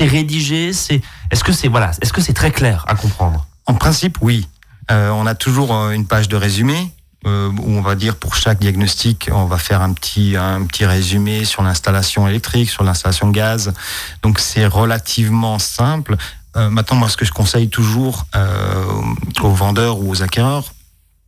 rédigé, 0.05 0.73
c'est 0.73 1.01
est-ce 1.31 1.43
que 1.43 1.53
c'est 1.53 1.69
voilà, 1.69 1.91
est-ce 2.03 2.13
que 2.13 2.21
c'est 2.21 2.35
très 2.35 2.51
clair 2.53 2.85
à 2.89 2.95
comprendre? 2.95 3.47
En 3.67 3.75
principe, 3.75 4.19
oui. 4.21 4.47
On 4.91 5.27
a 5.27 5.35
toujours 5.35 5.73
une 5.91 6.07
page 6.07 6.29
de 6.29 6.37
résumé 6.37 6.93
euh, 7.27 7.51
où 7.51 7.73
on 7.73 7.83
va 7.83 7.95
dire 7.95 8.17
pour 8.17 8.37
chaque 8.37 8.61
diagnostic, 8.61 9.29
on 9.33 9.47
va 9.47 9.59
faire 9.59 9.83
un 9.83 9.93
petit 9.93 10.37
un 10.37 10.65
petit 10.65 10.87
résumé 10.87 11.45
sur 11.45 11.63
l'installation 11.63 12.29
électrique, 12.29 12.71
sur 12.71 12.85
l'installation 12.85 13.31
gaz. 13.31 13.73
Donc 14.23 14.39
c'est 14.39 14.67
relativement 14.67 15.59
simple. 15.59 16.17
Euh, 16.57 16.71
maintenant, 16.71 16.97
moi, 16.97 17.09
ce 17.09 17.17
que 17.17 17.25
je 17.25 17.33
conseille 17.33 17.69
toujours 17.69 18.27
euh, 18.35 18.85
aux 19.43 19.51
vendeurs 19.51 19.99
ou 19.99 20.11
aux 20.11 20.23
acquéreurs, 20.23 20.73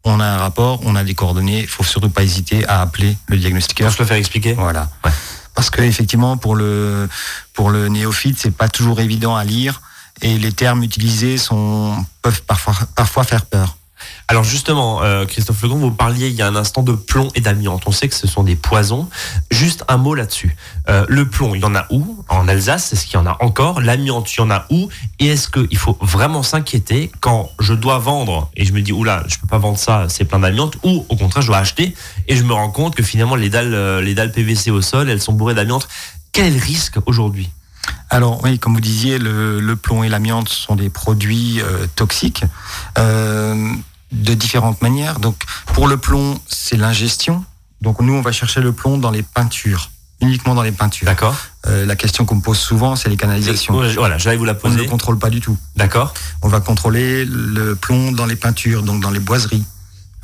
on 0.04 0.20
a 0.20 0.26
un 0.26 0.38
rapport, 0.38 0.80
on 0.84 0.96
a 0.96 1.04
des 1.04 1.14
coordonnées. 1.14 1.60
Il 1.60 1.66
faut 1.66 1.84
surtout 1.84 2.08
pas 2.08 2.22
hésiter 2.22 2.66
à 2.66 2.80
appeler 2.80 3.16
le 3.26 3.36
Pour 3.36 3.40
diagnostiqueur. 3.40 3.92
se 3.92 3.98
le 3.98 4.06
faire 4.06 4.16
expliquer 4.16 4.54
Voilà. 4.54 4.88
Ouais. 5.04 5.10
Parce 5.54 5.70
que 5.70 5.82
effectivement, 5.82 6.36
pour 6.36 6.54
le 6.54 7.08
pour 7.52 7.70
le 7.70 7.88
néophyte, 7.88 8.38
c'est 8.38 8.56
pas 8.56 8.68
toujours 8.68 9.00
évident 9.00 9.34
à 9.34 9.44
lire 9.44 9.82
et 10.22 10.38
les 10.38 10.52
termes 10.52 10.82
utilisés 10.82 11.36
sont 11.36 11.94
peuvent 12.22 12.42
parfois 12.42 12.74
parfois 12.94 13.24
faire 13.24 13.44
peur. 13.44 13.76
Alors 14.28 14.44
justement, 14.44 15.02
euh, 15.02 15.24
Christophe 15.26 15.62
Legrand, 15.62 15.78
vous 15.78 15.90
parliez 15.90 16.28
il 16.28 16.34
y 16.34 16.42
a 16.42 16.46
un 16.46 16.56
instant 16.56 16.82
de 16.82 16.92
plomb 16.92 17.28
et 17.34 17.40
d'amiante. 17.40 17.82
On 17.86 17.92
sait 17.92 18.08
que 18.08 18.14
ce 18.14 18.26
sont 18.26 18.42
des 18.42 18.56
poisons. 18.56 19.08
Juste 19.50 19.84
un 19.88 19.96
mot 19.96 20.14
là-dessus. 20.14 20.54
Euh, 20.88 21.04
le 21.08 21.28
plomb, 21.28 21.54
il 21.54 21.62
y 21.62 21.64
en 21.64 21.74
a 21.74 21.86
où? 21.90 22.24
En 22.28 22.48
Alsace, 22.48 22.92
est-ce 22.92 23.06
qu'il 23.06 23.14
y 23.14 23.16
en 23.16 23.26
a 23.26 23.36
encore? 23.40 23.80
L'amiante, 23.80 24.32
il 24.34 24.38
y 24.38 24.42
en 24.42 24.50
a 24.50 24.66
où? 24.70 24.88
Et 25.18 25.28
est-ce 25.28 25.48
qu'il 25.48 25.78
faut 25.78 25.96
vraiment 26.00 26.42
s'inquiéter 26.42 27.10
quand 27.20 27.50
je 27.58 27.74
dois 27.74 27.98
vendre 27.98 28.50
et 28.56 28.64
je 28.64 28.72
me 28.72 28.82
dis, 28.82 28.92
oula, 28.92 29.24
je 29.28 29.38
peux 29.38 29.46
pas 29.46 29.58
vendre 29.58 29.78
ça, 29.78 30.06
c'est 30.08 30.24
plein 30.24 30.38
d'amiante, 30.40 30.76
ou 30.82 31.06
au 31.08 31.16
contraire, 31.16 31.42
je 31.42 31.48
dois 31.48 31.58
acheter 31.58 31.94
et 32.26 32.36
je 32.36 32.42
me 32.42 32.52
rends 32.52 32.70
compte 32.70 32.94
que 32.94 33.02
finalement 33.02 33.36
les 33.36 33.50
dalles, 33.50 33.74
euh, 33.74 34.00
les 34.00 34.14
dalles 34.14 34.32
PVC 34.32 34.70
au 34.70 34.82
sol, 34.82 35.08
elles 35.08 35.22
sont 35.22 35.32
bourrées 35.32 35.54
d'amiante. 35.54 35.88
Quel 36.32 36.56
risque 36.56 36.98
aujourd'hui? 37.06 37.50
Alors 38.10 38.42
oui, 38.42 38.58
comme 38.58 38.74
vous 38.74 38.80
disiez, 38.80 39.18
le, 39.18 39.60
le 39.60 39.76
plomb 39.76 40.02
et 40.02 40.08
l'amiante 40.08 40.48
sont 40.48 40.76
des 40.76 40.88
produits 40.88 41.60
euh, 41.60 41.86
toxiques 41.94 42.44
euh, 42.98 43.72
de 44.12 44.34
différentes 44.34 44.80
manières. 44.82 45.18
Donc 45.20 45.36
pour 45.74 45.86
le 45.88 45.96
plomb, 45.96 46.38
c'est 46.48 46.76
l'ingestion. 46.76 47.44
Donc 47.82 48.00
nous, 48.00 48.12
on 48.14 48.22
va 48.22 48.32
chercher 48.32 48.60
le 48.60 48.72
plomb 48.72 48.98
dans 48.98 49.10
les 49.10 49.22
peintures, 49.22 49.90
uniquement 50.20 50.54
dans 50.54 50.62
les 50.62 50.72
peintures. 50.72 51.06
D'accord 51.06 51.36
Euh, 51.66 51.84
la 51.86 51.96
question 51.96 52.24
qu'on 52.24 52.36
me 52.36 52.40
pose 52.40 52.58
souvent, 52.58 52.96
c'est 52.96 53.08
les 53.08 53.16
canalisations. 53.16 53.80
Voilà, 53.96 54.18
j'allais 54.18 54.36
vous 54.36 54.44
la 54.44 54.52
On 54.64 54.68
ne 54.68 54.72
le 54.74 54.78
poser. 54.78 54.88
contrôle 54.88 55.18
pas 55.18 55.30
du 55.30 55.40
tout. 55.40 55.56
D'accord 55.76 56.14
On 56.42 56.48
va 56.48 56.60
contrôler 56.60 57.24
le 57.24 57.74
plomb 57.76 58.10
dans 58.12 58.26
les 58.26 58.36
peintures, 58.36 58.82
donc 58.82 59.00
dans 59.02 59.10
les 59.10 59.20
boiseries, 59.20 59.64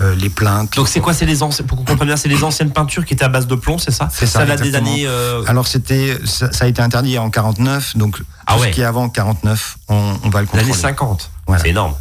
euh, 0.01 0.15
les 0.17 0.31
plaintes. 0.31 0.75
Donc 0.75 0.89
c'est 0.89 1.01
quoi? 1.01 1.13
C'est 1.15 1.27
les 1.27 1.43
anciennes, 1.45 1.67
pour 1.69 1.77
qu'on 1.79 1.85
comprenne 1.85 2.09
bien, 2.09 2.17
c'est 2.17 2.29
les 2.29 2.43
anciennes 2.43 2.73
peintures 2.73 3.05
qui 3.05 3.15
étaient 3.15 3.25
à 3.25 3.29
base 3.29 3.47
de 3.47 3.55
plomb, 3.55 3.79
c'est 3.79 3.91
ça? 3.93 4.09
C'est 4.11 4.27
ça, 4.27 4.45
date 4.47 4.63
des 4.63 4.75
années. 4.75 5.05
euh, 5.07 5.45
Alors 5.47 5.67
c'était, 5.69 6.19
ça, 6.25 6.51
ça 6.53 6.65
a 6.65 6.69
été 6.69 6.81
interdit 6.83 7.19
en 7.19 7.31
49, 7.31 7.97
donc 7.97 8.21
Ah 8.47 8.55
tout 8.55 8.61
ouais. 8.63 8.71
ce 8.71 8.75
qui 8.75 8.81
est 8.81 8.85
avant 8.85 9.09
49, 9.09 9.77
on, 9.89 9.95
on 10.25 10.31
va 10.31 10.41
le 10.41 10.49
L'année 10.55 10.69
contrôler. 10.71 10.73
50. 10.73 11.31
Voilà. 11.47 11.63
C'est 11.63 11.71
énorme. 11.71 11.95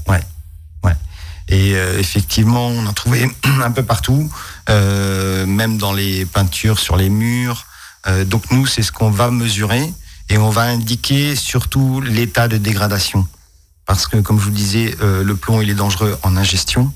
Et 1.50 1.76
euh, 1.76 2.00
effectivement, 2.00 2.68
on 2.68 2.86
en 2.86 2.94
trouvait 2.94 3.30
un 3.64 3.72
peu 3.72 3.84
partout, 3.84 4.32
euh, 4.70 5.46
même 5.46 5.78
dans 5.78 5.94
les 5.94 6.26
peintures 6.26 6.80
sur 6.80 6.96
les 6.96 7.10
murs. 7.10 7.66
Euh, 8.08 8.26
donc 8.26 8.52
nous, 8.52 8.66
c'est 8.66 8.82
ce 8.82 8.92
qu'on 8.92 9.12
va 9.12 9.32
mesurer 9.32 9.94
et 10.30 10.38
on 10.38 10.50
va 10.50 10.64
indiquer 10.64 11.36
surtout 11.36 12.02
l'état 12.02 12.48
de 12.48 12.58
dégradation. 12.58 13.28
Parce 13.86 14.08
que, 14.08 14.18
comme 14.18 14.40
je 14.40 14.46
vous 14.46 14.52
disais, 14.52 14.96
euh, 15.02 15.24
le 15.24 15.36
plomb, 15.36 15.62
il 15.62 15.70
est 15.70 15.76
dangereux 15.76 16.18
en 16.24 16.38
ingestion. 16.38 16.92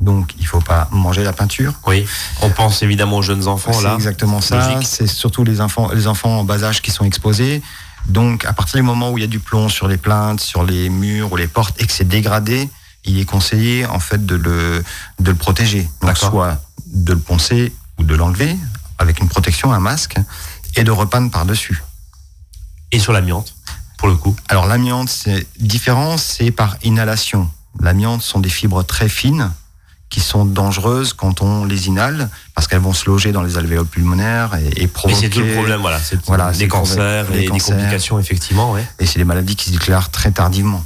Donc, 0.00 0.32
il 0.38 0.46
faut 0.46 0.60
pas 0.60 0.88
manger 0.92 1.24
la 1.24 1.32
peinture. 1.32 1.74
Oui. 1.86 2.06
On 2.40 2.50
pense 2.50 2.82
évidemment 2.82 3.18
aux 3.18 3.22
jeunes 3.22 3.48
enfants 3.48 3.72
C'est 3.72 3.84
là. 3.84 3.94
exactement 3.96 4.40
ça. 4.40 4.80
C'est 4.82 5.06
surtout 5.06 5.44
les 5.44 5.60
enfants, 5.60 5.90
les 5.92 6.06
enfants 6.06 6.38
en 6.38 6.44
bas 6.44 6.62
âge 6.64 6.80
qui 6.80 6.90
sont 6.90 7.04
exposés. 7.04 7.60
Donc, 8.06 8.44
à 8.46 8.52
partir 8.52 8.76
du 8.76 8.82
moment 8.82 9.10
où 9.10 9.18
il 9.18 9.20
y 9.20 9.24
a 9.24 9.26
du 9.26 9.40
plomb 9.40 9.68
sur 9.68 9.88
les 9.88 9.98
plaintes, 9.98 10.40
sur 10.40 10.62
les 10.62 10.88
murs 10.88 11.32
ou 11.32 11.36
les 11.36 11.48
portes 11.48 11.80
et 11.82 11.86
que 11.86 11.92
c'est 11.92 12.08
dégradé, 12.08 12.70
il 13.04 13.18
est 13.18 13.24
conseillé 13.24 13.86
en 13.86 14.00
fait 14.00 14.24
de 14.24 14.36
le 14.36 14.84
de 15.18 15.30
le 15.30 15.36
protéger. 15.36 15.88
Donc, 16.02 16.16
soit 16.16 16.60
de 16.86 17.12
le 17.12 17.18
poncer 17.18 17.72
ou 17.98 18.04
de 18.04 18.14
l'enlever 18.14 18.56
avec 18.98 19.20
une 19.20 19.28
protection, 19.28 19.72
un 19.72 19.80
masque, 19.80 20.16
et 20.76 20.84
de 20.84 20.90
repeindre 20.90 21.30
par 21.30 21.46
dessus. 21.46 21.82
Et 22.92 22.98
sur 22.98 23.12
l'amiante, 23.12 23.54
pour 23.98 24.08
le 24.08 24.16
coup? 24.16 24.36
Alors 24.48 24.66
l'amiante, 24.66 25.08
c'est 25.08 25.46
différent, 25.58 26.18
c'est 26.18 26.50
par 26.50 26.76
inhalation. 26.82 27.48
L'amiante 27.80 28.22
sont 28.22 28.40
des 28.40 28.48
fibres 28.48 28.82
très 28.84 29.08
fines 29.08 29.50
qui 30.10 30.20
sont 30.20 30.44
dangereuses 30.44 31.12
quand 31.12 31.40
on 31.40 31.64
les 31.64 31.86
inhale 31.86 32.28
parce 32.54 32.66
qu'elles 32.66 32.80
vont 32.80 32.92
se 32.92 33.08
loger 33.08 33.30
dans 33.30 33.42
les 33.42 33.56
alvéoles 33.56 33.86
pulmonaires 33.86 34.58
et, 34.76 34.88
provoquer. 34.88 35.20
c'est 35.20 35.30
tout 35.30 35.40
le 35.40 35.52
problème, 35.52 35.80
voilà. 35.80 36.00
C'est 36.00 36.20
Voilà, 36.26 36.50
des 36.50 36.66
cancers 36.66 37.32
et 37.32 37.42
des 37.42 37.46
complications, 37.46 38.18
effectivement, 38.18 38.72
ouais. 38.72 38.84
Et 38.98 39.06
c'est 39.06 39.20
des 39.20 39.24
maladies 39.24 39.54
qui 39.54 39.66
se 39.66 39.70
déclarent 39.70 40.10
très 40.10 40.32
tardivement. 40.32 40.84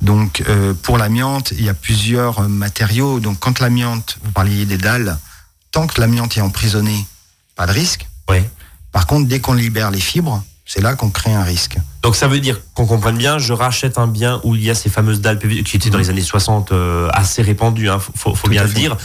Donc 0.00 0.44
euh, 0.48 0.74
pour 0.74 0.98
l'amiante, 0.98 1.52
il 1.52 1.64
y 1.64 1.68
a 1.68 1.74
plusieurs 1.74 2.40
euh, 2.40 2.48
matériaux. 2.48 3.20
Donc 3.20 3.38
quand 3.40 3.60
l'amiante, 3.60 4.18
vous 4.22 4.30
parliez 4.30 4.64
des 4.64 4.78
dalles, 4.78 5.18
tant 5.70 5.86
que 5.86 6.00
l'amiante 6.00 6.36
est 6.36 6.40
emprisonnée, 6.40 7.06
pas 7.56 7.66
de 7.66 7.72
risque. 7.72 8.08
Oui. 8.28 8.38
Par 8.92 9.06
contre, 9.06 9.28
dès 9.28 9.40
qu'on 9.40 9.54
libère 9.54 9.90
les 9.90 10.00
fibres, 10.00 10.42
c'est 10.68 10.82
là 10.82 10.94
qu'on 10.94 11.08
crée 11.08 11.32
un 11.32 11.42
risque. 11.42 11.78
Donc 12.02 12.14
ça 12.14 12.28
veut 12.28 12.40
dire 12.40 12.60
qu'on 12.74 12.86
comprenne 12.86 13.16
bien, 13.16 13.38
je 13.38 13.54
rachète 13.54 13.96
un 13.96 14.06
bien 14.06 14.38
où 14.44 14.54
il 14.54 14.62
y 14.62 14.70
a 14.70 14.74
ces 14.74 14.90
fameuses 14.90 15.22
dalles 15.22 15.38
PVC 15.38 15.62
qui 15.64 15.76
étaient 15.76 15.88
dans 15.88 15.98
les 15.98 16.10
années 16.10 16.20
60 16.20 16.72
euh, 16.72 17.08
assez 17.12 17.40
répandues, 17.40 17.88
hein, 17.88 17.98
faut, 17.98 18.34
bien 18.48 18.64
le 18.64 18.68
dire. 18.68 18.96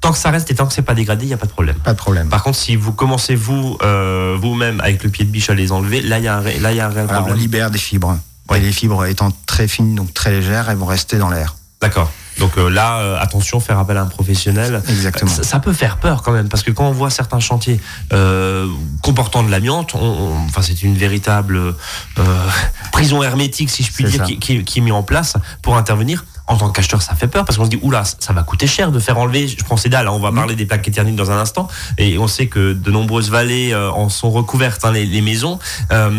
Tant 0.00 0.12
que 0.12 0.18
ça 0.18 0.30
reste 0.30 0.50
et 0.50 0.54
tant 0.54 0.66
que 0.66 0.72
c'est 0.72 0.80
pas 0.80 0.94
dégradé, 0.94 1.26
il 1.26 1.28
n'y 1.28 1.34
a 1.34 1.36
pas 1.36 1.46
de 1.46 1.52
problème. 1.52 1.76
Pas 1.76 1.92
de 1.92 1.98
problème. 1.98 2.30
Par 2.30 2.42
contre, 2.42 2.56
si 2.56 2.74
vous 2.74 2.92
commencez 2.92 3.34
vous 3.34 3.76
euh, 3.82 4.38
vous-même 4.40 4.80
avec 4.80 5.04
le 5.04 5.10
pied 5.10 5.26
de 5.26 5.30
biche 5.30 5.50
à 5.50 5.54
les 5.54 5.72
enlever, 5.72 6.00
là 6.00 6.18
il 6.18 6.24
y 6.24 6.28
a 6.28 6.38
un, 6.38 6.42
là 6.42 6.72
il 6.72 6.76
y 6.76 6.80
a 6.80 6.86
un 6.86 6.90
réel 6.90 7.06
Alors, 7.10 7.20
on 7.20 7.24
problème. 7.26 7.42
libère 7.42 7.70
des 7.70 7.78
fibres. 7.78 8.18
Ouais. 8.48 8.58
Et 8.58 8.62
les 8.62 8.72
fibres 8.72 9.04
étant 9.04 9.30
très 9.60 9.68
fines, 9.68 9.94
donc 9.94 10.14
très 10.14 10.30
légères, 10.30 10.70
elles 10.70 10.78
vont 10.78 10.86
rester 10.86 11.18
dans 11.18 11.28
l'air. 11.28 11.54
D'accord. 11.82 12.10
Donc 12.38 12.56
euh, 12.56 12.70
là, 12.70 13.00
euh, 13.00 13.18
attention, 13.20 13.60
faire 13.60 13.78
appel 13.78 13.98
à 13.98 14.02
un 14.02 14.06
professionnel. 14.06 14.82
Exactement. 14.88 15.30
Ça, 15.30 15.42
ça 15.42 15.58
peut 15.60 15.74
faire 15.74 15.98
peur 15.98 16.22
quand 16.22 16.32
même, 16.32 16.48
parce 16.48 16.62
que 16.62 16.70
quand 16.70 16.86
on 16.88 16.92
voit 16.92 17.10
certains 17.10 17.40
chantiers 17.40 17.78
euh, 18.14 18.66
comportant 19.02 19.42
de 19.42 19.50
l'amiante, 19.50 19.94
enfin 19.94 20.62
c'est 20.62 20.82
une 20.82 20.96
véritable 20.96 21.56
euh, 21.58 21.72
prison 22.92 23.22
hermétique, 23.22 23.68
si 23.68 23.82
je 23.82 23.92
puis 23.92 24.04
dire, 24.04 24.24
qui, 24.24 24.38
qui- 24.38 24.64
qui 24.64 24.78
est 24.78 24.82
mis 24.82 24.92
en 24.92 25.02
place 25.02 25.34
pour 25.60 25.76
intervenir. 25.76 26.24
En 26.50 26.56
tant 26.56 26.68
qu'acheteur, 26.70 27.00
ça 27.00 27.14
fait 27.14 27.28
peur 27.28 27.44
parce 27.44 27.56
qu'on 27.58 27.64
se 27.64 27.70
dit 27.70 27.78
oula, 27.80 28.02
ça 28.04 28.32
va 28.32 28.42
coûter 28.42 28.66
cher 28.66 28.90
de 28.90 28.98
faire 28.98 29.16
enlever. 29.18 29.46
Je 29.46 29.62
prends 29.64 29.76
ces 29.76 29.88
dalles. 29.88 30.08
hein, 30.08 30.12
on 30.12 30.18
va 30.18 30.30
Mhm. 30.30 30.36
parler 30.36 30.56
des 30.56 30.66
plaques 30.66 30.86
éterniques 30.88 31.14
dans 31.14 31.30
un 31.30 31.38
instant, 31.38 31.68
et 31.96 32.18
on 32.18 32.26
sait 32.26 32.48
que 32.48 32.72
de 32.72 32.90
nombreuses 32.90 33.30
vallées 33.30 33.72
euh, 33.72 33.88
en 33.92 34.08
sont 34.08 34.30
recouvertes, 34.32 34.84
hein, 34.84 34.90
les, 34.90 35.06
les 35.06 35.20
maisons. 35.20 35.60
Euh, 35.92 36.10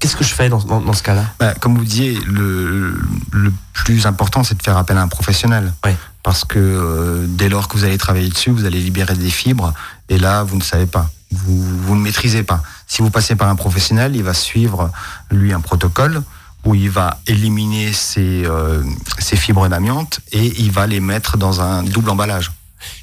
Qu'est-ce 0.00 0.16
que 0.16 0.24
je 0.24 0.34
fais 0.34 0.48
dans, 0.48 0.58
dans- 0.58 0.80
dans 0.80 0.92
ce 0.92 1.04
cas-là? 1.04 1.22
Bah, 1.38 1.54
comme 1.60 1.78
vous 1.78 1.84
disiez, 1.84 2.18
le, 2.26 2.98
le 3.30 3.52
plus 3.74 4.06
important, 4.06 4.42
c'est 4.42 4.58
de 4.58 4.62
faire 4.62 4.76
appel 4.76 4.98
à 4.98 5.02
un 5.02 5.08
professionnel. 5.08 5.72
Ouais. 5.84 5.94
Parce 6.24 6.44
que 6.44 6.58
euh, 6.58 7.24
dès 7.28 7.48
lors 7.48 7.68
que 7.68 7.76
vous 7.78 7.84
allez 7.84 7.96
travailler 7.98 8.28
dessus, 8.28 8.50
vous 8.50 8.64
allez 8.64 8.80
libérer 8.80 9.14
des 9.14 9.30
fibres, 9.30 9.72
et 10.08 10.18
là, 10.18 10.42
vous 10.42 10.56
ne 10.56 10.62
savez 10.64 10.86
pas. 10.86 11.08
Vous, 11.30 11.62
vous 11.62 11.94
ne 11.94 12.00
maîtrisez 12.00 12.42
pas. 12.42 12.60
Si 12.88 13.02
vous 13.02 13.10
passez 13.10 13.36
par 13.36 13.48
un 13.48 13.54
professionnel, 13.56 14.16
il 14.16 14.24
va 14.24 14.34
suivre, 14.34 14.90
lui, 15.30 15.52
un 15.52 15.60
protocole 15.60 16.22
où 16.66 16.74
il 16.74 16.90
va 16.90 17.18
éliminer 17.26 17.92
ces, 17.92 18.44
euh, 18.44 18.82
ces 19.18 19.36
fibres 19.36 19.68
d'amiante 19.68 20.20
et 20.32 20.52
il 20.58 20.72
va 20.72 20.86
les 20.86 21.00
mettre 21.00 21.38
dans 21.38 21.60
un 21.60 21.82
double 21.82 22.10
emballage. 22.10 22.50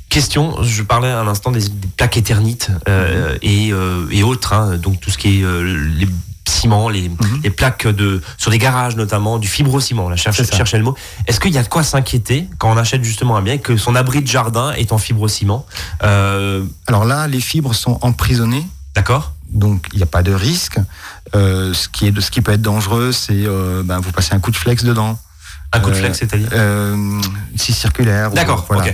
Question, 0.09 0.61
je 0.61 0.83
parlais 0.83 1.09
à 1.09 1.23
l'instant 1.23 1.49
des, 1.49 1.61
des 1.61 1.87
plaques 1.97 2.17
éternites 2.17 2.69
euh, 2.87 3.35
et, 3.41 3.71
euh, 3.71 4.05
et 4.11 4.21
autres, 4.21 4.53
hein, 4.53 4.77
donc 4.77 4.99
tout 4.99 5.09
ce 5.09 5.17
qui 5.17 5.41
est 5.41 5.63
les 5.97 6.07
ciments, 6.45 6.89
les, 6.89 7.09
les 7.41 7.49
plaques 7.49 7.87
de 7.87 8.21
sur 8.37 8.51
des 8.51 8.57
garages 8.57 8.95
notamment, 8.95 9.39
du 9.39 9.47
fibrociment, 9.47 10.09
là, 10.09 10.17
cherche, 10.17 10.43
cherchez 10.43 10.77
le 10.77 10.83
mot. 10.83 10.95
Est-ce 11.25 11.39
qu'il 11.39 11.51
y 11.51 11.57
a 11.57 11.63
de 11.63 11.69
quoi 11.69 11.83
s'inquiéter 11.83 12.47
quand 12.59 12.71
on 12.71 12.77
achète 12.77 13.03
justement 13.03 13.37
un 13.37 13.41
bien 13.41 13.57
que 13.57 13.77
son 13.77 13.95
abri 13.95 14.21
de 14.21 14.27
jardin 14.27 14.73
est 14.73 14.91
en 14.91 14.97
fibrociment 14.97 15.65
Alors 16.01 17.05
là, 17.05 17.27
les 17.27 17.39
fibres 17.39 17.73
sont 17.73 17.97
emprisonnées. 18.01 18.67
D'accord 18.93 19.32
donc 19.53 19.87
il 19.93 19.97
n'y 19.97 20.03
a 20.03 20.07
pas 20.07 20.23
de 20.23 20.33
risque. 20.33 20.79
Euh, 21.35 21.73
ce, 21.73 21.87
qui 21.87 22.07
est, 22.07 22.21
ce 22.21 22.29
qui 22.31 22.41
peut 22.41 22.51
être 22.51 22.61
dangereux, 22.61 23.11
c'est 23.11 23.45
euh, 23.45 23.81
ben, 23.83 23.99
vous 23.99 24.11
passez 24.11 24.33
un 24.33 24.39
coup 24.39 24.51
de 24.51 24.57
flex 24.57 24.83
dedans. 24.83 25.17
Un 25.71 25.79
coup 25.79 25.89
de 25.89 25.95
Euh, 25.95 25.99
flex, 25.99 26.19
c'est-à-dire 26.19 26.49
Euh, 26.53 27.21
si 27.55 27.73
circulaire. 27.73 28.31
D'accord, 28.31 28.65
voilà. 28.67 28.91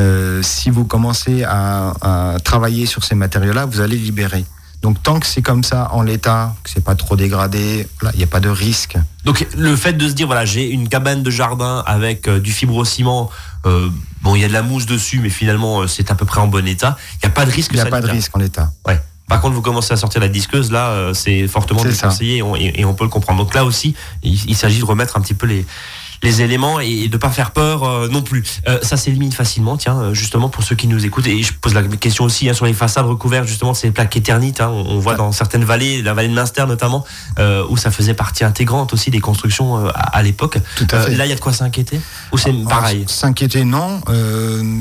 Euh, 0.00 0.40
si 0.42 0.70
vous 0.70 0.84
commencez 0.84 1.44
à, 1.44 1.92
à 2.00 2.36
travailler 2.42 2.86
sur 2.86 3.04
ces 3.04 3.14
matériaux-là, 3.14 3.66
vous 3.66 3.80
allez 3.80 3.96
libérer. 3.96 4.44
Donc 4.82 5.02
tant 5.02 5.18
que 5.18 5.26
c'est 5.26 5.40
comme 5.40 5.64
ça 5.64 5.88
en 5.92 6.02
l'état, 6.02 6.54
que 6.62 6.68
c'est 6.68 6.84
pas 6.84 6.94
trop 6.94 7.16
dégradé, 7.16 7.88
il 8.12 8.18
n'y 8.18 8.22
a 8.24 8.26
pas 8.26 8.40
de 8.40 8.50
risque. 8.50 8.96
Donc 9.24 9.46
le 9.56 9.74
fait 9.76 9.94
de 9.94 10.06
se 10.08 10.12
dire 10.12 10.26
voilà 10.26 10.44
j'ai 10.44 10.68
une 10.68 10.90
cabane 10.90 11.22
de 11.22 11.30
jardin 11.30 11.82
avec 11.86 12.28
euh, 12.28 12.38
du 12.38 12.52
fibrociment, 12.52 13.30
euh, 13.64 13.88
bon 14.20 14.34
il 14.34 14.42
y 14.42 14.44
a 14.44 14.48
de 14.48 14.52
la 14.52 14.60
mousse 14.62 14.84
dessus 14.84 15.20
mais 15.20 15.30
finalement 15.30 15.80
euh, 15.80 15.86
c'est 15.86 16.10
à 16.10 16.14
peu 16.14 16.26
près 16.26 16.40
en 16.42 16.48
bon 16.48 16.66
état, 16.68 16.98
il 17.14 17.26
n'y 17.26 17.32
a 17.32 17.34
pas 17.34 17.46
de 17.46 17.50
risque 17.50 17.70
Il 17.72 17.76
n'y 17.76 17.80
a 17.80 17.86
pas 17.86 18.02
de 18.02 18.08
risque 18.10 18.36
en 18.36 18.40
l'état. 18.40 18.72
Ouais. 18.86 19.00
Par 19.28 19.40
contre, 19.40 19.54
vous 19.54 19.62
commencez 19.62 19.92
à 19.92 19.96
sortir 19.96 20.20
la 20.20 20.28
disqueuse, 20.28 20.70
là, 20.70 20.90
euh, 20.90 21.14
c'est 21.14 21.48
fortement 21.48 21.80
déconseillé 22.08 22.36
et 22.38 22.42
on, 22.42 22.56
et- 22.56 22.72
et 22.76 22.84
on 22.84 22.94
peut 22.94 23.04
le 23.04 23.10
comprendre. 23.10 23.42
Donc 23.42 23.54
là 23.54 23.64
aussi, 23.64 23.94
il, 24.22 24.34
il 24.50 24.54
s'agit 24.56 24.78
de 24.80 24.84
remettre 24.84 25.16
un 25.16 25.20
petit 25.22 25.34
peu 25.34 25.46
les, 25.46 25.64
les 26.24 26.42
éléments 26.42 26.80
et 26.80 27.06
de 27.08 27.16
pas 27.16 27.30
faire 27.30 27.50
peur 27.52 27.84
euh, 27.84 28.08
non 28.08 28.22
plus. 28.22 28.42
Euh, 28.66 28.78
ça 28.82 28.96
s'élimine 28.96 29.30
facilement, 29.30 29.76
tiens, 29.76 29.98
euh, 30.00 30.14
justement 30.14 30.48
pour 30.48 30.64
ceux 30.64 30.74
qui 30.74 30.88
nous 30.88 31.04
écoutent. 31.06 31.26
Et 31.28 31.42
je 31.42 31.52
pose 31.52 31.74
la 31.74 31.82
question 31.82 32.24
aussi 32.24 32.48
hein, 32.48 32.54
sur 32.54 32.64
les 32.66 32.72
façades 32.72 33.06
recouvertes 33.06 33.46
justement 33.46 33.74
ces 33.74 33.90
plaques 33.92 34.16
éternites. 34.16 34.60
hein. 34.60 34.68
on, 34.70 34.98
voit 34.98 35.14
dans 35.14 35.30
certaines 35.32 35.64
vallées, 35.64 36.02
la 36.02 36.14
vallée 36.14 36.28
de 36.28 36.34
Munster 36.34 36.64
notamment, 36.66 37.04
où 37.68 37.76
ça 37.76 37.90
faisait 37.90 38.14
partie 38.14 38.42
intégrante 38.44 38.92
aussi 38.92 39.10
des 39.10 39.20
constructions 39.20 39.86
à, 39.88 39.90
à 39.90 40.22
l'époque. 40.22 40.58
Là, 40.90 41.26
il 41.26 41.28
y 41.28 41.32
a 41.32 41.34
de 41.34 41.40
quoi 41.40 41.52
s'inquiéter? 41.52 42.00
Ou 42.32 42.38
c'est 42.38 42.50
Alors, 42.50 42.68
pareil? 42.68 43.04
S'inquiéter, 43.06 43.64
non. 43.64 44.00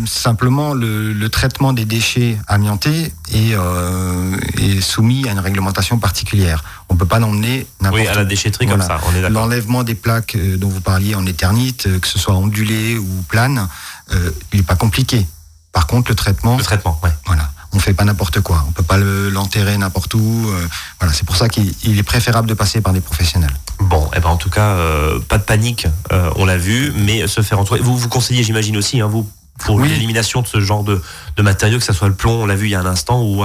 Simplement, 0.05 0.73
le, 0.73 1.13
le 1.13 1.29
traitement 1.29 1.73
des 1.73 1.85
déchets 1.85 2.37
amiantés 2.47 3.11
est, 3.33 3.53
euh, 3.53 4.35
est 4.61 4.81
soumis 4.81 5.27
à 5.27 5.31
une 5.31 5.39
réglementation 5.39 5.97
particulière. 5.99 6.63
On 6.89 6.93
ne 6.93 6.99
peut 6.99 7.05
pas 7.05 7.19
l'emmener 7.19 7.65
n'importe 7.81 8.01
Oui, 8.01 8.07
à 8.07 8.15
la 8.15 8.25
déchetterie 8.25 8.65
Voilà. 8.65 8.87
comme 8.87 8.99
ça, 8.99 9.05
on 9.07 9.15
est 9.15 9.21
d'accord. 9.21 9.41
L'enlèvement 9.41 9.83
des 9.83 9.95
plaques 9.95 10.37
dont 10.57 10.69
vous 10.69 10.81
parliez 10.81 11.15
en 11.15 11.25
euh, 11.41 11.99
que 11.99 12.07
ce 12.07 12.19
soit 12.19 12.35
ondulé 12.35 12.97
ou 12.97 13.07
plane, 13.27 13.67
euh, 14.11 14.31
il 14.51 14.57
n'est 14.57 14.63
pas 14.65 14.75
compliqué. 14.75 15.25
Par 15.71 15.87
contre, 15.87 16.11
le 16.11 16.15
traitement, 16.15 16.57
Le 16.57 16.63
traitement, 16.63 16.99
ouais. 17.03 17.09
voilà, 17.25 17.49
on 17.71 17.79
fait 17.79 17.93
pas 17.93 18.03
n'importe 18.03 18.41
quoi. 18.41 18.63
On 18.67 18.71
peut 18.71 18.83
pas 18.83 18.97
le- 18.97 19.29
l'enterrer 19.29 19.77
n'importe 19.77 20.13
où. 20.13 20.19
euh, 20.49 20.67
voilà, 20.99 21.13
c'est 21.13 21.25
pour 21.25 21.35
ça 21.35 21.49
qu'il 21.49 21.73
il 21.83 21.97
est 21.97 22.03
préférable 22.03 22.47
de 22.47 22.53
passer 22.53 22.79
par 22.81 22.93
des 22.93 23.01
professionnels. 23.01 23.53
Bon, 23.79 24.09
eh 24.15 24.19
ben 24.19 24.29
en 24.29 24.37
tout 24.37 24.49
cas, 24.51 24.69
euh, 24.75 25.19
pas 25.19 25.37
de 25.39 25.43
panique, 25.43 25.87
on 26.35 26.45
l'a 26.45 26.57
vu, 26.57 26.93
mais 26.95 27.27
se 27.27 27.41
faire 27.41 27.59
entourer. 27.59 27.79
Vous 27.79 27.97
vous 27.97 28.07
conseillez, 28.09 28.43
j'imagine 28.43 28.77
aussi, 28.77 29.01
hein, 29.01 29.07
vous, 29.07 29.27
pour 29.59 29.75
Oui. 29.75 29.89
l'élimination 29.89 30.41
de 30.41 30.47
ce 30.47 30.59
genre 30.61 30.83
de, 30.83 31.01
de 31.37 31.41
matériaux, 31.43 31.79
que 31.79 31.83
ce 31.85 31.93
soit 31.93 32.07
le 32.07 32.13
plomb, 32.13 32.43
on 32.43 32.45
l'a 32.45 32.55
vu 32.55 32.67
il 32.67 32.71
y 32.71 32.75
a 32.75 32.79
un 32.79 32.85
instant, 32.85 33.21
ou, 33.23 33.43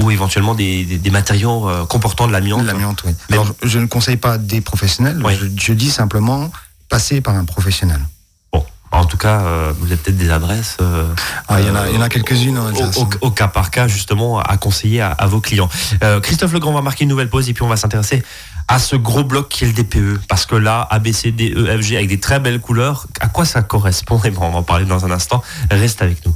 ou 0.00 0.10
éventuellement 0.10 0.54
des, 0.54 0.84
des, 0.84 0.98
des 0.98 1.10
matériaux 1.10 1.68
comportant 1.88 2.26
de 2.26 2.32
l'amiante. 2.32 2.64
L'amiante, 2.66 3.02
oui. 3.06 3.12
Mais- 3.30 3.36
Alors, 3.36 3.46
je, 3.62 3.68
je 3.68 3.78
ne 3.78 3.86
conseille 3.86 4.16
pas 4.16 4.36
des 4.38 4.60
professionnels. 4.60 5.20
Oui. 5.24 5.36
Je, 5.40 5.46
je 5.56 5.72
dis 5.72 5.90
simplement 5.90 6.50
passer 6.88 7.20
par 7.20 7.34
un 7.34 7.44
professionnel. 7.44 8.00
Bon, 8.52 8.64
en 8.92 9.04
tout 9.04 9.16
cas, 9.16 9.40
euh, 9.42 9.72
vous 9.78 9.86
avez 9.86 9.96
peut-être 9.96 10.16
des 10.16 10.30
adresses. 10.30 10.76
euh, 10.80 11.06
Ah, 11.48 11.60
il 11.60 11.66
y 11.66 11.70
en 11.70 11.74
a, 11.74 11.80
euh, 11.82 11.88
il 11.90 11.94
y 11.96 11.98
en 11.98 12.02
a 12.02 12.08
quelques-unes. 12.08 12.58
en 12.58 12.72
au, 12.72 12.82
au- 13.02 13.08
au 13.26 13.30
cas 13.30 13.48
par 13.48 13.70
cas, 13.70 13.88
justement, 13.88 14.40
à 14.40 14.56
conseiller 14.56 15.00
à, 15.00 15.10
à 15.12 15.26
vos 15.26 15.40
clients. 15.40 15.68
Euh, 16.02 16.20
Christophe 16.20 16.52
Legrand 16.52 16.72
va 16.72 16.82
marquer 16.82 17.04
une 17.04 17.10
nouvelle 17.10 17.30
pause 17.30 17.48
et 17.48 17.54
puis 17.54 17.62
on 17.62 17.68
va 17.68 17.76
s'intéresser 17.76 18.22
à 18.70 18.78
ce 18.78 18.96
gros 18.96 19.24
bloc 19.24 19.48
qui 19.48 19.64
est 19.64 19.68
le 19.68 19.72
DPE. 19.72 20.20
Parce 20.28 20.44
que 20.46 20.54
là, 20.54 20.86
A, 20.90 20.98
B, 20.98 21.12
C, 21.12 21.32
D, 21.32 21.52
E, 21.56 21.78
F, 21.78 21.82
G, 21.82 21.96
avec 21.96 22.08
des 22.08 22.20
très 22.20 22.38
belles 22.40 22.60
couleurs, 22.60 23.06
à 23.20 23.28
quoi 23.28 23.44
ça 23.44 23.62
correspond? 23.62 24.20
Et 24.24 24.30
bon, 24.30 24.42
on 24.46 24.50
va 24.50 24.58
en 24.58 24.62
parler 24.62 24.84
dans 24.84 25.04
un 25.04 25.10
instant. 25.10 25.42
Reste 25.70 26.02
avec 26.02 26.24
nous. 26.26 26.34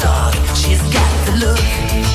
dog. 0.00 0.34
She's 0.56 0.82
got 0.92 1.26
the 1.26 1.32
look. 1.46 2.05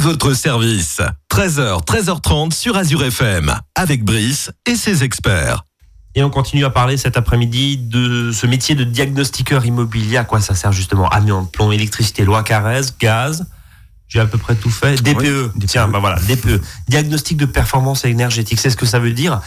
Votre 0.00 0.32
service. 0.32 1.02
13h, 1.30 1.84
13h30 1.84 2.52
sur 2.52 2.76
Azure 2.76 3.04
FM. 3.04 3.54
Avec 3.74 4.02
Brice 4.02 4.50
et 4.66 4.74
ses 4.74 5.04
experts. 5.04 5.64
Et 6.14 6.24
on 6.24 6.30
continue 6.30 6.64
à 6.64 6.70
parler 6.70 6.96
cet 6.96 7.16
après-midi 7.18 7.76
de 7.76 8.32
ce 8.32 8.46
métier 8.46 8.74
de 8.74 8.84
diagnostiqueur 8.84 9.64
immobilier. 9.66 10.16
À 10.16 10.24
quoi 10.24 10.40
ça 10.40 10.54
sert 10.54 10.72
justement? 10.72 11.08
Amiante, 11.08 11.52
plomb, 11.52 11.70
électricité, 11.70 12.24
loi 12.24 12.42
Carrez, 12.42 12.80
gaz. 12.98 13.46
J'ai 14.08 14.18
à 14.20 14.26
peu 14.26 14.38
près 14.38 14.56
tout 14.56 14.70
fait. 14.70 14.96
DPE. 15.02 15.52
DPE. 15.54 15.66
Tiens, 15.66 15.86
bah 15.86 15.98
voilà, 16.00 16.18
DPE. 16.18 16.60
Diagnostic 16.88 17.36
de 17.36 17.46
performance 17.46 18.04
énergétique. 18.04 18.58
C'est 18.58 18.70
ce 18.70 18.76
que 18.76 18.86
ça 18.86 18.98
veut 18.98 19.12
dire. 19.12 19.40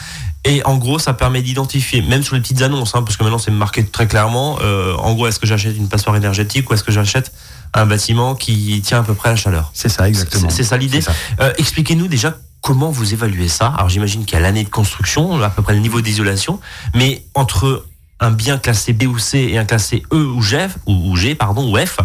Et 0.45 0.63
en 0.65 0.77
gros, 0.77 0.99
ça 0.99 1.13
permet 1.13 1.41
d'identifier, 1.41 2.01
même 2.01 2.23
sur 2.23 2.35
les 2.35 2.41
petites 2.41 2.61
annonces, 2.61 2.95
hein, 2.95 3.01
parce 3.01 3.17
que 3.17 3.23
maintenant 3.23 3.39
c'est 3.39 3.51
marqué 3.51 3.83
très 3.85 4.07
clairement. 4.07 4.59
euh, 4.61 4.95
en 4.97 5.13
gros, 5.15 5.27
est-ce 5.27 5.39
que 5.39 5.47
j'achète 5.47 5.75
une 5.75 5.89
passoire 5.89 6.15
énergétique 6.15 6.69
ou 6.69 6.73
est-ce 6.73 6.83
que 6.83 6.91
j'achète 6.91 7.33
un 7.73 7.85
bâtiment 7.85 8.35
qui 8.35 8.81
tient 8.81 8.99
à 8.99 9.03
peu 9.03 9.13
près 9.13 9.29
à 9.29 9.31
la 9.33 9.35
chaleur 9.37 9.71
C'est 9.73 9.89
ça, 9.89 10.07
exactement. 10.07 10.49
C'est 10.49 10.63
ça 10.63 10.77
l'idée. 10.77 11.01
Euh, 11.39 11.51
Expliquez-nous 11.57 12.07
déjà 12.07 12.37
comment 12.61 12.91
vous 12.91 13.13
évaluez 13.13 13.47
ça. 13.49 13.67
Alors 13.77 13.89
j'imagine 13.89 14.25
qu'il 14.25 14.35
y 14.35 14.37
a 14.37 14.41
l'année 14.41 14.63
de 14.63 14.69
construction, 14.69 15.41
à 15.41 15.49
peu 15.49 15.61
près 15.61 15.73
le 15.73 15.79
niveau 15.79 16.01
d'isolation, 16.01 16.59
mais 16.95 17.25
entre 17.33 17.85
un 18.19 18.31
bien 18.31 18.57
classé 18.57 18.93
B 18.93 19.03
ou 19.03 19.17
C 19.17 19.39
et 19.51 19.57
un 19.57 19.65
classé 19.65 20.03
E 20.13 20.15
ou 20.15 20.41
G, 20.41 20.67
ou, 20.85 21.15
G 21.17 21.35
pardon, 21.35 21.69
ou 21.73 21.77
F, 21.77 21.97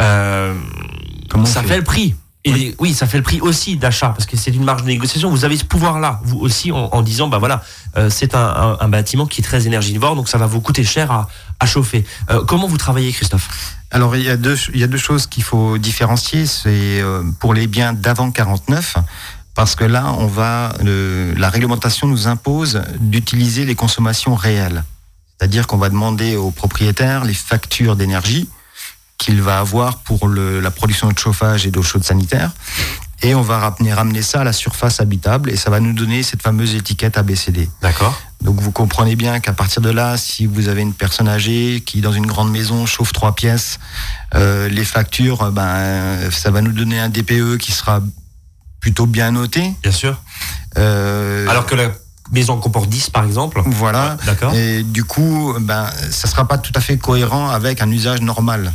euh, 0.00 0.54
ça 1.46 1.62
fait 1.62 1.68
fait 1.68 1.76
le 1.78 1.84
prix. 1.84 2.14
Et 2.44 2.76
oui. 2.78 2.94
ça 2.94 3.06
fait 3.08 3.16
le 3.16 3.24
prix 3.24 3.40
aussi 3.40 3.76
d'achat 3.76 4.10
parce 4.10 4.24
que 4.26 4.36
c'est 4.36 4.52
une 4.52 4.62
marge 4.62 4.82
de 4.82 4.86
négociation. 4.86 5.30
Vous 5.30 5.44
avez 5.44 5.56
ce 5.56 5.64
pouvoir-là, 5.64 6.20
vous 6.22 6.38
aussi, 6.38 6.70
en, 6.70 6.90
en 6.92 7.02
disant, 7.02 7.26
bah 7.26 7.38
voilà, 7.38 7.64
euh, 7.96 8.08
c'est 8.08 8.36
un, 8.36 8.38
un- 8.46 8.76
un 8.78 8.88
bâtiment 8.88 9.26
qui 9.26 9.40
est 9.40 9.44
très 9.44 9.66
énergivore, 9.66 10.14
donc 10.14 10.28
ça 10.28 10.38
va 10.38 10.46
vous 10.46 10.60
coûter 10.60 10.84
cher 10.84 11.10
à, 11.10 11.28
à 11.58 11.66
chauffer. 11.66 12.04
Euh, 12.30 12.44
comment 12.44 12.68
vous 12.68 12.76
travaillez, 12.76 13.10
Christophe? 13.12 13.48
Alors 13.96 14.14
il 14.14 14.24
y 14.24 14.28
a 14.28 14.36
deux, 14.36 14.56
choses 14.98 15.26
qu'il 15.26 15.42
faut 15.42 15.78
différencier. 15.78 16.44
C'est 16.44 17.00
euh, 17.00 17.22
pour 17.40 17.54
les 17.54 17.66
biens 17.66 17.94
d'avant 17.94 18.30
49, 18.30 18.96
parce 19.54 19.74
que 19.74 19.84
là, 19.84 20.12
on 20.18 20.26
va, 20.26 20.74
le- 20.84 21.32
la 21.32 21.48
réglementation 21.48 22.06
nous 22.06 22.28
impose 22.28 22.82
d'utiliser 23.00 23.64
les 23.64 23.74
consommations 23.74 24.34
réelles. 24.34 24.84
C'est-à-dire 25.38 25.66
qu'on 25.66 25.78
va 25.78 25.88
demander 25.88 26.36
au 26.36 26.50
propriétaire 26.50 27.24
les 27.24 27.32
factures 27.32 27.96
d'énergie 27.96 28.50
qu'il 29.16 29.40
va 29.40 29.60
avoir 29.60 30.00
pour 30.00 30.28
la 30.28 30.70
production 30.70 31.08
de 31.10 31.18
chauffage 31.18 31.66
et 31.66 31.70
d'eau 31.70 31.82
chaude 31.82 32.04
sanitaire. 32.04 32.50
Et 33.22 33.34
on 33.34 33.40
va 33.42 33.58
ramener, 33.58 33.94
ramener 33.94 34.22
ça 34.22 34.42
à 34.42 34.44
la 34.44 34.52
surface 34.52 35.00
habitable 35.00 35.50
et 35.50 35.56
ça 35.56 35.70
va 35.70 35.80
nous 35.80 35.92
donner 35.94 36.22
cette 36.22 36.42
fameuse 36.42 36.74
étiquette 36.74 37.16
ABCD. 37.16 37.68
D'accord. 37.80 38.20
Donc 38.42 38.60
vous 38.60 38.70
comprenez 38.72 39.16
bien 39.16 39.40
qu'à 39.40 39.54
partir 39.54 39.80
de 39.80 39.90
là, 39.90 40.16
si 40.18 40.44
vous 40.46 40.68
avez 40.68 40.82
une 40.82 40.92
personne 40.92 41.26
âgée 41.28 41.82
qui 41.84 42.02
dans 42.02 42.12
une 42.12 42.26
grande 42.26 42.50
maison 42.50 42.84
chauffe 42.84 43.12
trois 43.12 43.34
pièces, 43.34 43.78
euh, 44.34 44.68
les 44.68 44.84
factures, 44.84 45.42
euh, 45.44 45.50
ben 45.50 46.30
ça 46.30 46.50
va 46.50 46.60
nous 46.60 46.72
donner 46.72 47.00
un 47.00 47.08
DPE 47.08 47.56
qui 47.58 47.72
sera 47.72 48.00
plutôt 48.80 49.06
bien 49.06 49.30
noté. 49.30 49.72
Bien 49.82 49.92
sûr. 49.92 50.20
Euh, 50.76 51.48
Alors 51.48 51.64
que 51.64 51.74
la 51.74 51.90
maison 52.32 52.58
comporte 52.58 52.90
10, 52.90 53.10
par 53.10 53.24
exemple. 53.24 53.62
voilà. 53.64 54.18
D'accord. 54.26 54.54
Et 54.54 54.82
du 54.82 55.04
coup, 55.04 55.54
ben 55.60 55.90
ça 56.10 56.28
sera 56.28 56.46
pas 56.46 56.58
tout 56.58 56.72
à 56.74 56.80
fait 56.80 56.98
cohérent 56.98 57.48
avec 57.48 57.80
un 57.80 57.90
usage 57.90 58.20
normal. 58.20 58.74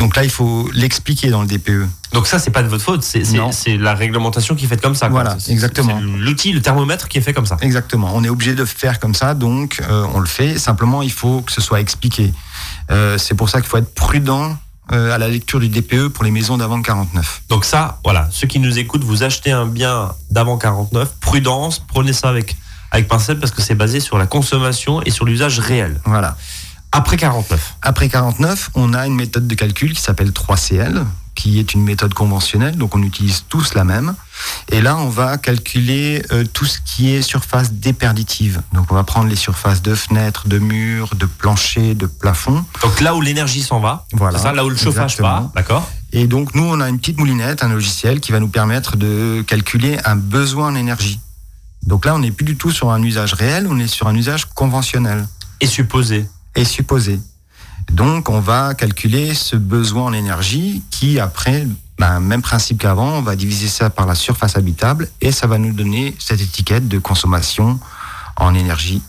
Donc 0.00 0.16
là, 0.16 0.24
il 0.24 0.30
faut 0.30 0.68
l'expliquer 0.74 1.28
dans 1.30 1.42
le. 1.42 1.46
DPE. 1.46 1.86
Donc 2.12 2.26
ça, 2.26 2.38
c'est 2.38 2.50
pas 2.50 2.62
de 2.62 2.68
votre 2.68 2.82
faute, 2.84 3.02
c'est 3.02 3.24
c'est- 3.24 3.36
Non. 3.36 3.52
c'est 3.52 3.76
la 3.76 3.94
réglementation 3.94 4.54
qui 4.56 4.64
est 4.64 4.68
faite 4.68 4.80
comme 4.80 4.94
ça. 4.94 5.08
Voilà, 5.08 5.36
exactement. 5.48 6.00
L'outil, 6.00 6.52
le 6.52 6.62
thermomètre 6.62 7.06
qui 7.08 7.18
est 7.18 7.20
fait 7.20 7.32
comme 7.34 7.46
ça. 7.46 7.56
Exactement. 7.60 8.10
On 8.14 8.24
est 8.24 8.28
obligé 8.28 8.54
de 8.54 8.64
faire 8.64 8.98
comme 8.98 9.14
ça, 9.14 9.34
donc 9.34 9.80
euh, 9.88 10.06
on 10.14 10.20
le 10.20 10.26
fait. 10.26 10.58
Simplement, 10.58 11.02
il 11.02 11.12
faut 11.12 11.42
que 11.42 11.52
ce 11.52 11.60
soit 11.60 11.80
expliqué. 11.80 12.32
Euh, 12.90 13.18
c'est 13.18 13.34
pour 13.34 13.48
ça 13.48 13.60
qu'il 13.60 13.68
faut 13.68 13.76
être 13.78 13.94
prudent 13.94 14.56
euh, 14.92 15.14
à 15.14 15.18
la 15.18 15.28
lecture 15.28 15.60
du 15.60 15.68
DPE 15.68 16.08
pour 16.08 16.24
les 16.24 16.30
maisons 16.32 16.56
d'avant 16.56 16.80
49. 16.82 17.42
Donc 17.48 17.64
ça, 17.64 18.00
voilà, 18.04 18.28
ceux 18.32 18.46
qui 18.48 18.58
nous 18.58 18.78
écoutent, 18.78 19.04
vous 19.04 19.22
achetez 19.22 19.52
un 19.52 19.66
bien 19.66 20.12
d'avant 20.30 20.56
49, 20.58 21.14
prudence, 21.20 21.80
prenez 21.86 22.12
ça 22.12 22.28
avec, 22.28 22.56
avec 22.90 23.06
pincette 23.06 23.38
parce 23.38 23.52
que 23.52 23.62
c'est 23.62 23.74
basé 23.76 24.00
sur 24.00 24.18
la 24.18 24.26
consommation 24.26 25.00
et 25.02 25.10
sur 25.10 25.24
l'usage 25.26 25.58
réel. 25.60 26.00
Voilà. 26.06 26.36
Après 26.92 27.16
49. 27.16 27.76
Après 27.82 28.08
49, 28.08 28.70
on 28.74 28.92
a 28.94 29.06
une 29.06 29.14
méthode 29.14 29.46
de 29.46 29.54
calcul 29.54 29.94
qui 29.94 30.00
s'appelle 30.02 30.30
3CL, 30.30 31.04
qui 31.36 31.58
est 31.60 31.72
une 31.72 31.84
méthode 31.84 32.12
conventionnelle, 32.14 32.76
donc 32.76 32.96
on 32.96 33.02
utilise 33.02 33.44
tous 33.48 33.74
la 33.74 33.84
même. 33.84 34.14
Et 34.72 34.80
là, 34.82 34.96
on 34.96 35.08
va 35.08 35.38
calculer 35.38 36.22
euh, 36.32 36.44
tout 36.52 36.64
ce 36.66 36.78
qui 36.84 37.14
est 37.14 37.22
surface 37.22 37.72
déperditive. 37.72 38.60
Donc 38.72 38.90
on 38.90 38.94
va 38.96 39.04
prendre 39.04 39.28
les 39.28 39.36
surfaces 39.36 39.82
de 39.82 39.94
fenêtres, 39.94 40.48
de 40.48 40.58
murs, 40.58 41.14
de 41.14 41.26
planchers, 41.26 41.94
de 41.94 42.06
plafonds. 42.06 42.64
Donc 42.82 43.00
là 43.00 43.14
où 43.14 43.20
l'énergie 43.20 43.62
s'en 43.62 43.78
va, 43.80 44.06
Voilà. 44.12 44.38
c'est 44.38 44.44
ça, 44.44 44.52
là 44.52 44.64
où 44.64 44.68
le 44.68 44.76
chauffage 44.76 45.16
part, 45.18 45.50
d'accord? 45.54 45.88
Et 46.12 46.26
donc 46.26 46.56
nous, 46.56 46.64
on 46.64 46.80
a 46.80 46.88
une 46.88 46.98
petite 46.98 47.18
moulinette, 47.18 47.62
un 47.62 47.68
logiciel 47.68 48.18
qui 48.18 48.32
va 48.32 48.40
nous 48.40 48.48
permettre 48.48 48.96
de 48.96 49.44
calculer 49.46 49.96
un 50.04 50.16
besoin 50.16 50.72
en 50.72 50.74
énergie. 50.74 51.20
Donc 51.86 52.04
là, 52.04 52.14
on 52.16 52.18
n'est 52.18 52.32
plus 52.32 52.44
du 52.44 52.56
tout 52.56 52.72
sur 52.72 52.90
un 52.90 53.00
usage 53.02 53.32
réel, 53.32 53.66
on 53.70 53.78
est 53.78 53.86
sur 53.86 54.08
un 54.08 54.14
usage 54.16 54.44
conventionnel 54.46 55.26
Et 55.60 55.66
supposé. 55.66 56.26
Et 56.54 56.64
supposé. 56.64 57.20
Donc 57.92 58.28
on 58.28 58.40
va 58.40 58.74
calculer 58.74 59.34
ce 59.34 59.56
besoin 59.56 60.04
en 60.04 60.12
énergie 60.12 60.82
qui, 60.90 61.18
après, 61.18 61.66
ben, 61.98 62.20
même 62.20 62.42
principe 62.42 62.78
qu'avant, 62.78 63.18
on 63.18 63.22
va 63.22 63.36
diviser 63.36 63.68
ça 63.68 63.90
par 63.90 64.06
la 64.06 64.14
surface 64.14 64.56
habitable 64.56 65.08
et 65.20 65.32
ça 65.32 65.46
va 65.46 65.58
nous 65.58 65.72
donner 65.72 66.16
cette 66.18 66.40
étiquette 66.40 66.88
de 66.88 66.98
consommation 66.98 67.78
en 68.36 68.54
énergie 68.54 69.02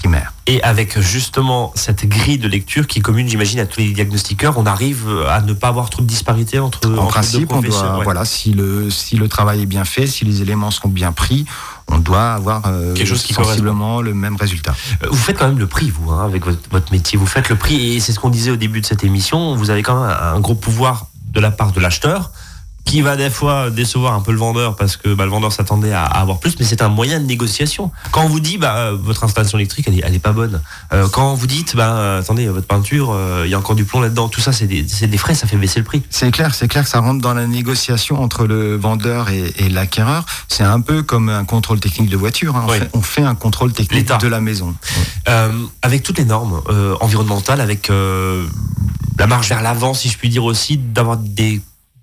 primaire. 0.00 0.32
Et 0.46 0.62
avec 0.62 0.98
justement 0.98 1.72
cette 1.74 2.06
grille 2.08 2.38
de 2.38 2.48
lecture 2.48 2.86
qui 2.86 2.98
est 2.98 3.02
commune, 3.02 3.28
j'imagine, 3.28 3.60
à 3.60 3.66
tous 3.66 3.80
les 3.80 3.92
diagnostiqueurs, 3.92 4.56
on 4.58 4.66
arrive 4.66 5.06
à 5.28 5.42
ne 5.42 5.52
pas 5.52 5.68
avoir 5.68 5.90
trop 5.90 6.02
de 6.02 6.06
disparité 6.06 6.58
entre. 6.58 6.88
En 6.88 6.96
entre 6.96 7.08
principe, 7.08 7.48
deux 7.50 7.54
on 7.54 7.60
doit, 7.60 7.98
ouais. 7.98 8.04
voilà, 8.04 8.24
si 8.24 8.52
le, 8.52 8.90
si 8.90 9.16
le 9.16 9.28
travail 9.28 9.62
est 9.62 9.66
bien 9.66 9.84
fait, 9.84 10.06
si 10.06 10.24
les 10.24 10.42
éléments 10.42 10.70
sont 10.70 10.88
bien 10.88 11.12
pris, 11.12 11.44
on 11.88 11.98
doit 11.98 12.32
avoir 12.32 12.62
euh, 12.66 12.94
Quelque 12.94 13.06
chose 13.08 13.22
qui 13.22 13.34
sensiblement 13.34 14.00
le 14.00 14.14
même 14.14 14.36
résultat. 14.36 14.74
Euh, 15.02 15.08
Vous 15.10 15.16
faites 15.16 15.38
quand 15.38 15.48
même 15.48 15.58
le 15.58 15.66
prix, 15.66 15.90
vous, 15.90 16.10
hein, 16.10 16.24
avec 16.24 16.44
votre, 16.46 16.60
votre 16.70 16.90
métier. 16.92 17.18
Vous 17.18 17.26
faites 17.26 17.48
le 17.48 17.56
prix, 17.56 17.94
et 17.94 18.00
c'est 18.00 18.12
ce 18.12 18.20
qu'on 18.20 18.30
disait 18.30 18.50
au 18.50 18.56
début 18.56 18.80
de 18.80 18.86
cette 18.86 19.04
émission. 19.04 19.54
Vous 19.56 19.70
avez 19.70 19.82
quand 19.82 20.00
même 20.00 20.10
un, 20.10 20.34
un 20.34 20.40
gros 20.40 20.54
pouvoir 20.54 21.06
de 21.32 21.40
la 21.40 21.50
part 21.50 21.72
de 21.72 21.80
l'acheteur, 21.80 22.30
qui 22.90 23.02
va 23.02 23.14
des 23.14 23.30
fois 23.30 23.70
décevoir 23.70 24.14
un 24.14 24.20
peu 24.20 24.32
le 24.32 24.38
vendeur 24.38 24.74
parce 24.74 24.96
que 24.96 25.14
bah, 25.14 25.24
le 25.24 25.30
vendeur 25.30 25.52
s'attendait 25.52 25.92
à, 25.92 26.02
à 26.04 26.20
avoir 26.22 26.40
plus, 26.40 26.56
mais 26.58 26.64
c'est 26.64 26.82
un 26.82 26.88
moyen 26.88 27.20
de 27.20 27.24
négociation. 27.24 27.92
Quand 28.10 28.24
on 28.24 28.28
vous 28.28 28.40
dit, 28.40 28.58
bah, 28.58 28.74
euh, 28.78 28.96
votre 29.00 29.22
installation 29.22 29.58
électrique, 29.58 29.84
elle 29.86 29.96
est, 29.98 30.02
elle 30.04 30.14
est 30.14 30.18
pas 30.18 30.32
bonne. 30.32 30.60
Euh, 30.92 31.06
quand 31.08 31.34
vous 31.34 31.46
dites, 31.46 31.76
bah, 31.76 31.92
euh, 31.92 32.20
attendez, 32.20 32.48
votre 32.48 32.66
peinture, 32.66 33.12
euh, 33.14 33.44
il 33.46 33.50
y 33.50 33.54
a 33.54 33.58
encore 33.60 33.76
du 33.76 33.84
plomb 33.84 34.00
là-dedans. 34.00 34.28
Tout 34.28 34.40
ça, 34.40 34.50
c'est 34.52 34.66
des, 34.66 35.18
frais, 35.18 35.36
ça 35.36 35.46
fait 35.46 35.56
baisser 35.56 35.78
le 35.78 35.84
prix. 35.84 36.02
C'est 36.10 36.32
clair, 36.32 36.52
c'est 36.52 36.66
clair 36.66 36.82
que 36.82 36.90
ça 36.90 36.98
rentre 36.98 37.20
dans 37.20 37.32
la 37.32 37.46
négociation 37.46 38.20
entre 38.20 38.44
le 38.46 38.76
vendeur 38.76 39.28
et, 39.28 39.52
et 39.58 39.68
l'acquéreur. 39.68 40.24
C'est 40.48 40.64
un 40.64 40.80
peu 40.80 41.04
comme 41.04 41.28
un 41.28 41.44
contrôle 41.44 41.78
technique 41.78 42.10
de 42.10 42.16
voiture. 42.16 42.56
hein. 42.56 42.64
On, 42.66 42.70
Oui. 42.72 42.78
fait, 42.80 42.90
on 42.94 43.02
fait 43.02 43.22
un 43.22 43.36
contrôle 43.36 43.72
technique 43.72 44.10
de 44.20 44.26
la 44.26 44.40
maison. 44.40 44.74
Euh, 45.28 45.52
avec 45.82 46.02
toutes 46.02 46.18
les 46.18 46.24
normes 46.24 46.60
environnementales, 47.00 47.60
avec 47.60 47.88
la 49.18 49.26
marche 49.28 49.48
vers 49.48 49.62
l'avant, 49.62 49.94
si 49.94 50.08
je 50.08 50.18
puis 50.18 50.28
dire 50.28 50.42
aussi, 50.44 50.76
d'avoir 50.76 51.16
des 51.18 51.60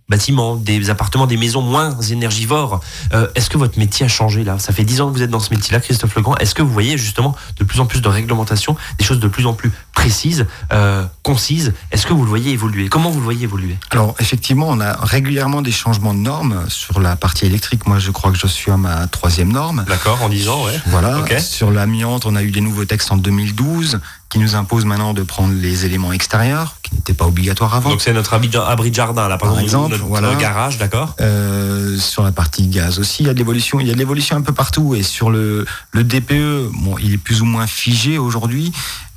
bâtiments, 0.09 0.55
des 0.55 0.89
appartements, 0.89 1.27
des 1.27 1.37
maisons 1.37 1.61
moins 1.61 1.99
énergivores. 1.99 2.79
Euh, 3.13 3.27
Est-ce 3.35 3.49
que 3.49 3.57
votre 3.57 3.77
métier 3.77 4.05
a 4.05 4.09
changé 4.09 4.43
là? 4.43 4.57
Ça 4.59 4.71
fait 4.73 4.83
dix 4.83 5.01
ans 5.01 5.09
que 5.09 5.13
vous 5.17 5.21
êtes 5.21 5.29
dans 5.29 5.39
ce 5.39 5.53
métier-là, 5.53 5.81
Christophe 5.81 6.15
Legrand. 6.15 6.35
Est-ce 6.37 6.55
que 6.55 6.61
vous 6.61 6.71
voyez 6.71 6.97
justement 6.97 7.35
de 7.57 7.63
plus 7.63 7.79
en 7.79 7.85
plus 7.85 8.01
de 8.01 8.07
réglementation, 8.07 8.77
des 8.97 9.05
choses 9.05 9.19
de 9.19 9.27
plus 9.27 9.45
en 9.45 9.53
plus 9.53 9.71
précises, 9.93 10.47
euh, 10.71 11.05
concises? 11.23 11.73
Est-ce 11.91 12.07
que 12.07 12.13
vous 12.13 12.23
le 12.23 12.29
voyez 12.29 12.51
évoluer? 12.51 12.87
Comment 12.87 13.09
vous 13.09 13.19
le 13.19 13.25
voyez 13.25 13.43
évoluer? 13.43 13.77
Alors 13.91 14.15
effectivement, 14.19 14.67
on 14.69 14.79
a 14.79 14.93
régulièrement 14.93 15.61
des 15.61 15.71
changements 15.71 16.13
de 16.13 16.19
normes 16.19 16.65
sur 16.69 17.01
la 17.01 17.15
partie 17.15 17.45
électrique. 17.45 17.85
Moi, 17.85 17.99
je 17.99 18.11
crois 18.11 18.31
que 18.31 18.37
je 18.37 18.47
suis 18.47 18.71
à 18.71 18.77
ma 18.77 19.07
troisième 19.07 19.51
norme. 19.51 19.83
D'accord, 19.87 20.21
en 20.23 20.29
dix 20.29 20.47
ans, 20.47 20.63
ouais. 20.65 20.79
Voilà. 20.87 21.19
Ok. 21.19 21.35
Sur 21.39 21.71
l'amiante, 21.71 22.25
on 22.25 22.35
a 22.35 22.43
eu 22.43 22.51
des 22.51 22.61
nouveaux 22.61 22.85
textes 22.85 23.11
en 23.11 23.17
2012 23.17 23.99
qui 24.29 24.39
nous 24.39 24.55
imposent 24.55 24.85
maintenant 24.85 25.13
de 25.13 25.23
prendre 25.23 25.53
les 25.53 25.85
éléments 25.85 26.11
extérieurs, 26.11 26.75
qui 26.83 26.93
n'étaient 26.95 27.13
pas 27.13 27.25
obligatoires 27.25 27.73
avant. 27.75 27.89
Donc 27.91 28.01
c'est 28.01 28.11
notre 28.13 28.33
abri 28.33 28.49
de, 28.49 28.57
abri 28.59 28.89
de 28.89 28.95
jardin, 28.95 29.27
là, 29.29 29.37
par, 29.37 29.51
Par 29.51 29.59
exemple, 29.61 29.93
exemple, 29.93 30.09
notre 30.09 30.21
voilà. 30.21 30.35
garage, 30.35 30.77
d'accord 30.77 31.15
Euh, 31.21 31.97
sur 31.97 32.23
la 32.23 32.31
partie 32.31 32.67
gaz 32.67 32.99
aussi, 32.99 33.23
il 33.23 33.27
y 33.27 33.29
a 33.29 33.33
de 33.33 33.37
l'évolution. 33.37 33.79
Il 33.79 33.87
y 33.87 33.89
a 33.89 33.93
de 33.93 33.97
l'évolution 33.97 34.35
un 34.35 34.41
peu 34.41 34.53
partout. 34.53 34.95
Et 34.95 35.03
sur 35.03 35.29
le, 35.29 35.65
le 35.91 36.03
DPE, 36.03 36.71
bon, 36.73 36.97
il 36.99 37.13
est 37.13 37.17
plus 37.17 37.41
ou 37.41 37.45
moins 37.45 37.67
figé 37.67 38.17
aujourd'hui. 38.17 38.71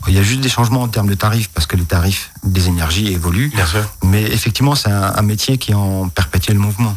Il 0.08 0.14
y 0.14 0.18
a 0.18 0.22
juste 0.22 0.40
des 0.40 0.48
changements 0.48 0.82
en 0.82 0.88
termes 0.88 1.08
de 1.08 1.14
tarifs 1.14 1.50
parce 1.52 1.66
que 1.66 1.76
les 1.76 1.84
tarifs 1.84 2.30
des 2.44 2.68
énergies 2.68 3.08
évoluent. 3.12 3.50
Bien 3.54 3.66
sûr. 3.66 3.82
Mais 4.04 4.22
effectivement, 4.22 4.74
c'est 4.74 4.90
un, 4.90 5.12
un 5.16 5.22
métier 5.22 5.58
qui 5.58 5.72
est 5.72 5.74
en 5.74 6.08
perpétuel 6.08 6.58
mouvement. 6.58 6.94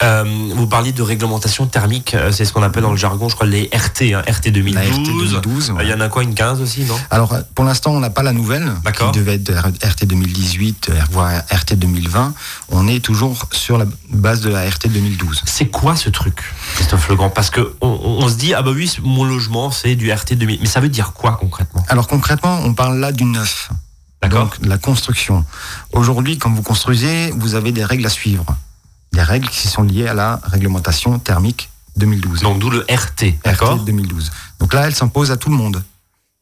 Euh, 0.00 0.24
vous 0.54 0.68
parliez 0.68 0.92
de 0.92 1.02
réglementation 1.02 1.66
thermique, 1.66 2.14
euh, 2.14 2.30
c'est 2.30 2.44
ce 2.44 2.52
qu'on 2.52 2.62
appelle 2.62 2.84
dans 2.84 2.92
le 2.92 2.96
jargon, 2.96 3.28
je 3.28 3.34
crois, 3.34 3.48
les 3.48 3.68
RT, 3.72 4.14
hein, 4.14 4.22
RT 4.28 4.50
2012. 4.50 4.74
La 4.74 4.82
RT 4.82 5.02
2012. 5.02 5.70
Euh, 5.70 5.72
ouais. 5.72 5.86
Il 5.86 5.90
y 5.90 5.94
en 5.94 6.00
a 6.00 6.08
quoi, 6.08 6.22
une 6.22 6.34
15 6.34 6.60
aussi, 6.60 6.84
non? 6.84 6.96
Alors, 7.10 7.32
euh, 7.32 7.40
pour 7.56 7.64
l'instant, 7.64 7.92
on 7.92 7.98
n'a 7.98 8.10
pas 8.10 8.22
la 8.22 8.32
nouvelle, 8.32 8.70
D'accord. 8.84 9.10
qui 9.10 9.18
devait 9.18 9.34
être 9.34 9.50
RT 9.52 10.04
2018, 10.06 10.90
euh, 10.90 11.00
voire 11.10 11.42
RT 11.50 11.74
2020. 11.74 12.32
On 12.70 12.86
est 12.86 13.00
toujours 13.00 13.46
sur 13.50 13.76
la 13.76 13.86
base 14.10 14.40
de 14.40 14.50
la 14.50 14.68
RT 14.68 14.86
2012. 14.88 15.42
C'est 15.46 15.66
quoi 15.66 15.96
ce 15.96 16.10
truc, 16.10 16.44
Christophe 16.76 17.08
Legrand? 17.08 17.30
Parce 17.30 17.50
que 17.50 17.74
on, 17.80 18.28
se 18.28 18.36
dit, 18.36 18.54
ah 18.54 18.62
bah 18.62 18.70
oui, 18.72 18.94
mon 19.02 19.24
logement, 19.24 19.72
c'est 19.72 19.96
du 19.96 20.12
RT 20.12 20.34
2000. 20.34 20.60
Mais 20.60 20.68
ça 20.68 20.78
veut 20.78 20.88
dire 20.88 21.12
quoi 21.12 21.38
concrètement? 21.40 21.84
Alors 21.88 22.06
concrètement, 22.06 22.60
on 22.64 22.72
parle 22.72 22.98
là 22.98 23.10
du 23.10 23.24
neuf. 23.24 23.70
D'accord 24.22 24.44
Donc 24.44 24.60
de 24.60 24.68
la 24.68 24.78
construction. 24.78 25.44
Aujourd'hui, 25.92 26.38
quand 26.38 26.50
vous 26.50 26.62
construisez, 26.62 27.32
vous 27.36 27.56
avez 27.56 27.72
des 27.72 27.84
règles 27.84 28.06
à 28.06 28.10
suivre. 28.10 28.44
Des 29.12 29.22
règles 29.22 29.48
qui 29.48 29.68
sont 29.68 29.82
liées 29.82 30.06
à 30.06 30.14
la 30.14 30.40
réglementation 30.44 31.18
thermique 31.18 31.70
2012. 31.96 32.42
Donc 32.42 32.58
d'où 32.58 32.70
le 32.70 32.86
RT, 32.88 33.40
d'accord 33.44 33.78
RT 33.78 33.84
2012. 33.84 34.30
Donc 34.60 34.72
là, 34.74 34.86
elle 34.86 34.94
s'impose 34.94 35.30
à 35.30 35.36
tout 35.36 35.50
le 35.50 35.56
monde. 35.56 35.82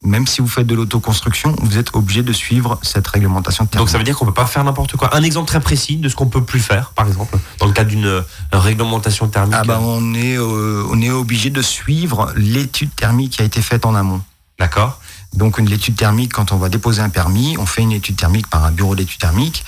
Même 0.02 0.26
si 0.26 0.42
vous 0.42 0.46
faites 0.46 0.66
de 0.66 0.74
l'autoconstruction, 0.74 1.56
vous 1.62 1.78
êtes 1.78 1.94
obligé 1.94 2.22
de 2.22 2.32
suivre 2.32 2.78
cette 2.82 3.06
réglementation 3.08 3.64
thermique. 3.64 3.78
Donc 3.78 3.90
ça 3.90 3.98
veut 3.98 4.04
dire 4.04 4.16
qu'on 4.16 4.26
peut 4.26 4.34
pas 4.34 4.46
faire 4.46 4.62
n'importe 4.62 4.94
quoi. 4.96 5.16
Un 5.16 5.22
exemple 5.22 5.48
très 5.48 5.58
précis 5.58 5.96
de 5.96 6.08
ce 6.08 6.14
qu'on 6.14 6.26
peut 6.28 6.44
plus 6.44 6.60
faire, 6.60 6.90
par 6.90 7.06
exemple, 7.08 7.38
dans 7.58 7.66
le 7.66 7.72
cadre 7.72 7.88
d'une 7.90 8.04
euh, 8.04 8.22
réglementation 8.52 9.26
thermique. 9.28 9.56
Ah 9.58 9.64
bah, 9.64 9.80
on 9.82 10.14
est 10.14 10.36
euh, 10.38 10.84
on 10.90 11.00
est 11.00 11.10
obligé 11.10 11.48
de 11.48 11.62
suivre 11.62 12.30
l'étude 12.36 12.94
thermique 12.94 13.32
qui 13.32 13.42
a 13.42 13.44
été 13.44 13.62
faite 13.62 13.86
en 13.86 13.94
amont. 13.94 14.20
D'accord 14.58 15.00
Donc 15.36 15.58
une 15.58 15.68
l'étude 15.68 15.96
thermique, 15.96 16.32
quand 16.32 16.52
on 16.52 16.56
va 16.56 16.68
déposer 16.68 17.02
un 17.02 17.08
permis, 17.10 17.56
on 17.58 17.66
fait 17.66 17.82
une 17.82 17.92
étude 17.92 18.16
thermique 18.16 18.48
par 18.48 18.64
un 18.64 18.70
bureau 18.72 18.94
d'études 18.96 19.20
thermiques. 19.20 19.64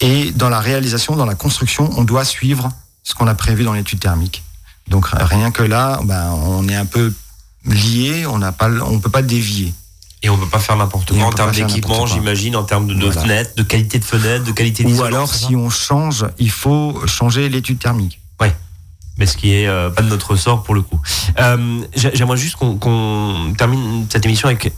Et 0.00 0.32
dans 0.32 0.48
la 0.48 0.60
réalisation, 0.60 1.14
dans 1.16 1.26
la 1.26 1.34
construction, 1.36 1.88
on 1.96 2.04
doit 2.04 2.24
suivre 2.24 2.70
ce 3.04 3.14
qu'on 3.14 3.26
a 3.28 3.34
prévu 3.34 3.64
dans 3.64 3.72
l'étude 3.72 4.00
thermique. 4.00 4.42
Donc 4.88 5.06
rien 5.12 5.50
que 5.52 5.62
là, 5.62 6.00
ben, 6.04 6.30
on 6.32 6.68
est 6.68 6.74
un 6.74 6.86
peu 6.86 7.12
lié, 7.64 8.26
on 8.26 8.38
n'a 8.38 8.52
pas, 8.52 8.68
le- 8.68 8.82
on 8.82 8.98
peut 8.98 9.10
pas 9.10 9.22
dévier. 9.22 9.72
Et 10.24 10.28
on 10.30 10.36
peut 10.38 10.48
pas 10.48 10.58
faire 10.60 10.76
n'importe 10.76 11.12
quoi 11.12 11.24
en 11.26 11.32
termes 11.32 11.50
d'équipement, 11.52 12.06
j'imagine, 12.06 12.54
en 12.56 12.62
termes 12.64 12.86
de, 12.86 12.94
de 12.94 13.06
Voilà. 13.06 13.20
fenêtres, 13.22 13.54
de 13.56 13.62
qualité 13.64 13.98
de 13.98 14.04
fenêtres, 14.04 14.44
de 14.44 14.52
qualité 14.52 14.84
Ou 14.84 14.88
d'isolation, 14.88 15.16
alors, 15.16 15.28
c'est 15.34 15.40
ça 15.42 15.46
si 15.48 15.56
on 15.56 15.68
change, 15.70 16.26
il 16.38 16.50
faut 16.50 17.00
changer 17.06 17.48
l'étude 17.48 17.78
thermique. 17.78 18.18
mais 19.18 19.26
ce 19.26 19.36
qui 19.36 19.52
est 19.52 19.68
euh, 19.68 19.90
pas 19.90 20.00
de 20.02 20.08
notre 20.08 20.30
ressort 20.30 20.62
pour 20.62 20.74
le 20.74 20.80
coup. 20.80 20.98
Euh, 21.38 21.82
j'ai- 21.94 22.12
J'aimerais 22.14 22.38
juste 22.38 22.56
qu'on 22.56 22.76
qu'on 22.78 23.52
termine 23.58 24.06
cette 24.10 24.24
émission 24.24 24.48
avec 24.48 24.72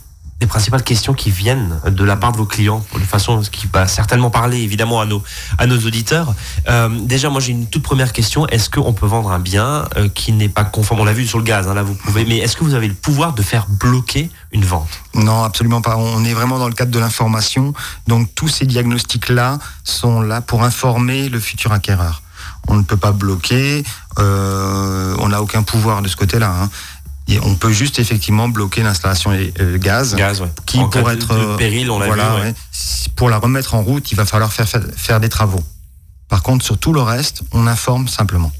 les 0.45 0.47
principales 0.47 0.83
questions 0.83 1.15
qui 1.15 1.31
viennent 1.31 1.79
de 1.87 2.03
la 2.03 2.15
part 2.15 2.31
de 2.31 2.37
vos 2.37 2.45
clients, 2.45 2.85
de 2.93 2.99
façon 2.99 3.41
qui 3.51 3.65
va 3.73 3.87
certainement 3.87 4.29
parler 4.29 4.59
évidemment 4.59 5.01
à 5.01 5.07
nos 5.07 5.23
à 5.57 5.65
nos 5.65 5.79
auditeurs. 5.79 6.35
Euh, 6.69 6.87
déjà, 7.01 7.31
moi 7.31 7.41
j'ai 7.41 7.51
une 7.51 7.65
toute 7.65 7.81
première 7.81 8.13
question 8.13 8.45
est-ce 8.49 8.69
qu'on 8.69 8.93
peut 8.93 9.07
vendre 9.07 9.31
un 9.31 9.39
bien 9.39 9.85
euh, 9.97 10.07
qui 10.07 10.33
n'est 10.33 10.47
pas 10.47 10.63
conforme? 10.63 10.99
On 10.99 11.03
l'a 11.03 11.13
vu 11.13 11.25
sur 11.25 11.39
le 11.39 11.43
gaz, 11.43 11.67
hein, 11.67 11.73
là 11.73 11.81
vous 11.81 11.95
pouvez, 11.95 12.25
mais 12.25 12.37
est-ce 12.37 12.55
que 12.55 12.63
vous 12.63 12.75
avez 12.75 12.87
le 12.87 12.93
pouvoir 12.93 13.33
de 13.33 13.41
faire 13.41 13.65
bloquer 13.67 14.29
une 14.51 14.65
vente? 14.65 14.99
Non, 15.15 15.43
absolument 15.43 15.81
pas. 15.81 15.97
On 15.97 16.23
est 16.23 16.35
vraiment 16.35 16.59
dans 16.59 16.67
le 16.67 16.75
cadre 16.75 16.91
de 16.91 16.99
l'information. 16.99 17.73
Donc 18.05 18.29
tous 18.35 18.47
ces 18.47 18.67
diagnostics-là 18.67 19.57
sont 19.83 20.21
là 20.21 20.41
pour 20.41 20.63
informer 20.63 21.27
le 21.27 21.39
futur 21.39 21.71
acquéreur. 21.71 22.21
On 22.67 22.75
ne 22.75 22.83
peut 22.83 22.97
pas 22.97 23.11
bloquer, 23.11 23.83
euh, 24.19 25.15
on 25.19 25.29
n'a 25.29 25.41
aucun 25.41 25.63
pouvoir 25.63 26.01
de 26.03 26.07
ce 26.07 26.15
côté-là. 26.15 26.51
hein. 26.61 26.69
Et 27.27 27.39
on 27.41 27.55
peut 27.55 27.71
juste 27.71 27.97
effectivement 27.97 28.47
bloquer 28.49 28.83
l'installation 28.83 29.31
euh, 29.31 29.77
gaz, 29.79 30.15
Gaz, 30.15 30.41
ouais. 30.41 30.51
qui 30.67 30.77
En 30.79 30.89
pour 30.89 31.09
être 31.09 31.33
de 31.33 31.39
euh, 31.39 31.57
péril, 31.57 31.89
on 31.89 31.97
voilà, 31.97 32.35
vu. 32.35 32.41
ouais. 32.43 32.53
pour 33.15 33.29
la 33.31 33.37
remettre 33.39 33.73
en 33.73 33.81
route, 33.81 34.11
il 34.11 34.15
va 34.15 34.25
falloir 34.25 34.53
faire, 34.53 34.67
faire, 34.69 34.83
faire 34.95 35.19
des 35.19 35.29
travaux. 35.29 35.63
Par 36.29 36.43
contre, 36.43 36.63
sur 36.63 36.77
tout 36.77 36.93
le 36.93 37.01
reste, 37.01 37.41
on 37.51 37.65
informe 37.67 38.07
simplement. 38.07 38.51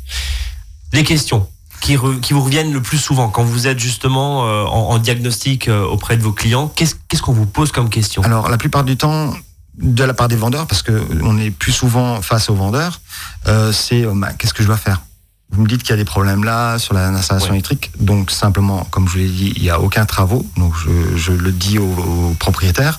Les 0.94 1.04
questions 1.04 1.48
qui, 1.82 1.96
re- 1.96 2.20
qui 2.20 2.34
vous 2.34 2.42
reviennent 2.44 2.74
le 2.74 2.82
plus 2.82 2.98
souvent 2.98 3.30
quand 3.30 3.44
vous 3.44 3.68
êtes 3.68 3.78
justement 3.80 4.48
euh, 4.48 4.64
en, 4.64 4.90
en 4.92 4.98
diagnostic 4.98 5.68
euh, 5.68 5.84
auprès 5.84 6.18
de 6.18 6.24
vos 6.24 6.32
clients, 6.32 6.68
qu'est-ce 6.76 7.22
qu'on 7.22 7.34
vous 7.34 7.46
pose 7.46 7.72
comme 7.72 7.90
question? 7.90 8.24
Alors, 8.24 8.50
la 8.50 8.58
plupart 8.58 8.84
du 8.84 8.98
temps, 8.98 9.32
de 9.78 10.04
la 10.04 10.14
part 10.16 10.28
des 10.28 10.38
vendeurs, 10.38 10.66
parce 10.68 10.82
que 10.82 11.06
on 11.22 11.38
est 11.38 11.52
plus 11.52 11.72
souvent 11.74 12.22
face 12.24 12.50
aux 12.50 12.56
vendeurs, 12.56 13.00
euh, 13.48 13.72
c'est 13.72 14.06
bah, 14.06 14.32
qu'est-ce 14.34 14.54
que 14.56 14.64
je 14.64 14.68
dois 14.68 14.78
faire? 14.78 15.02
Vous 15.52 15.62
me 15.62 15.68
dites 15.68 15.82
qu'il 15.84 15.92
y 15.92 15.94
a 15.94 15.98
des 15.98 16.06
problèmes 16.06 16.44
là 16.44 16.80
sur 16.80 16.94
l'installation 16.94 17.52
Ouais. 17.52 17.56
électrique, 17.58 17.92
donc 18.00 18.32
simplement, 18.32 18.86
comme 18.92 19.08
je 19.08 19.14
vous 19.14 19.18
l'ai 19.20 19.28
dit, 19.30 19.54
il 19.56 19.62
n'y 19.62 19.70
a 19.70 19.80
aucun 19.80 20.06
travaux, 20.06 20.46
donc 20.58 20.74
je, 20.76 21.16
je 21.18 21.32
le 21.32 21.52
dis 21.52 21.78
aux, 21.80 21.84
aux 21.86 22.36
propriétaires. 22.40 22.98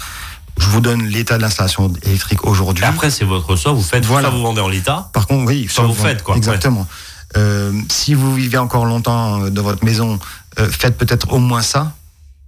Je 0.59 0.67
vous 0.69 0.81
donne 0.81 1.03
l'état 1.03 1.37
de 1.37 1.43
l'installation 1.43 1.93
électrique 2.05 2.47
aujourd'hui. 2.47 2.85
Après, 2.85 3.11
c'est 3.11 3.27
votre 3.27 3.47
ressort, 3.51 3.75
vous 3.75 3.83
faites, 3.83 4.07
Voilà. 4.07 4.29
soit 4.29 4.37
vous 4.39 4.43
vendez 4.43 4.61
en 4.63 4.69
l'état, 4.69 5.11
Par 5.13 5.27
contre, 5.27 5.47
oui, 5.49 5.69
Ça, 5.71 5.83
vous 5.83 5.93
faites, 5.93 6.23
quoi. 6.23 6.35
Exactement. 6.37 6.87
Euh, 7.37 7.73
si 7.91 8.15
vous 8.15 8.35
vivez 8.35 8.57
encore 8.57 8.87
longtemps 8.87 9.43
euh, 9.43 9.51
dans 9.51 9.63
votre 9.63 9.85
maison, 9.85 10.19
euh, 10.59 10.71
faites 10.71 10.97
peut-être 10.97 11.33
au 11.35 11.39
moins 11.39 11.61
ça, 11.61 11.93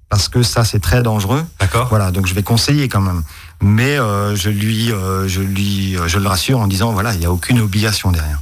parce 0.08 0.28
que 0.28 0.42
ça 0.42 0.64
c'est 0.64 0.78
très 0.80 1.02
dangereux. 1.02 1.44
d'accord 1.60 1.88
Voilà, 1.90 2.10
donc 2.12 2.26
je 2.26 2.32
vais 2.34 2.42
conseiller 2.44 2.88
quand 2.88 3.02
même. 3.02 3.24
Mais 3.60 3.98
euh, 3.98 4.34
je 4.36 4.48
lui, 4.48 4.90
je 5.26 5.40
lui, 5.42 5.96
je 6.06 6.18
le 6.18 6.28
rassure 6.28 6.60
en 6.60 6.66
disant 6.68 6.92
voilà, 6.92 7.12
il 7.12 7.18
n'y 7.20 7.26
a 7.26 7.32
aucune 7.32 7.60
obligation 7.60 8.10
derrière. 8.12 8.40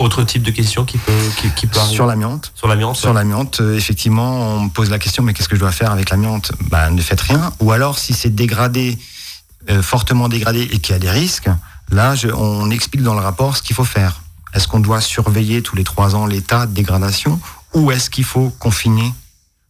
Autre 0.00 0.24
type 0.24 0.42
de 0.42 0.50
question 0.50 0.84
qui 0.86 0.96
peut, 0.98 1.12
qui, 1.40 1.50
qui 1.50 1.66
peut 1.66 1.78
arriver 1.78 1.94
Sur 1.94 2.06
l'amiante, 2.06 2.52
Sur 2.54 2.68
l'amiante 2.68 2.96
sur 2.96 3.12
l'amiante, 3.12 3.60
euh, 3.60 3.76
effectivement, 3.76 4.56
on 4.56 4.60
me 4.64 4.68
pose 4.70 4.88
la 4.90 4.98
question 4.98 5.22
mais 5.22 5.34
qu'est-ce 5.34 5.48
que 5.48 5.56
je 5.56 5.60
dois 5.60 5.72
faire 5.72 5.92
avec 5.92 6.08
l'amiante? 6.10 6.52
Ben 6.70 6.90
ne 6.90 7.02
faites 7.02 7.20
rien. 7.20 7.52
Ou 7.60 7.70
alors 7.72 7.98
si 7.98 8.14
c'est 8.14 8.34
dégradé, 8.34 8.98
euh, 9.68 9.82
fortement 9.82 10.28
dégradé 10.30 10.62
et 10.72 10.78
qu'il 10.78 10.94
y 10.94 10.96
a 10.96 10.98
des 10.98 11.10
risques, 11.10 11.50
là 11.90 12.14
je- 12.14 12.28
on 12.28 12.70
explique 12.70 13.02
dans 13.02 13.12
le 13.14 13.20
rapport 13.20 13.56
ce 13.58 13.62
qu'il 13.62 13.76
faut 13.76 13.84
faire. 13.84 14.22
Est-ce 14.54 14.66
qu'on 14.68 14.80
doit 14.80 15.02
surveiller 15.02 15.60
tous 15.62 15.76
les 15.76 15.84
trois 15.84 16.14
ans 16.16 16.24
l'état 16.26 16.66
de 16.66 16.72
dégradation 16.72 17.38
ou 17.74 17.92
est-ce 17.92 18.08
qu'il 18.10 18.24
faut 18.24 18.50
confiner, 18.58 19.12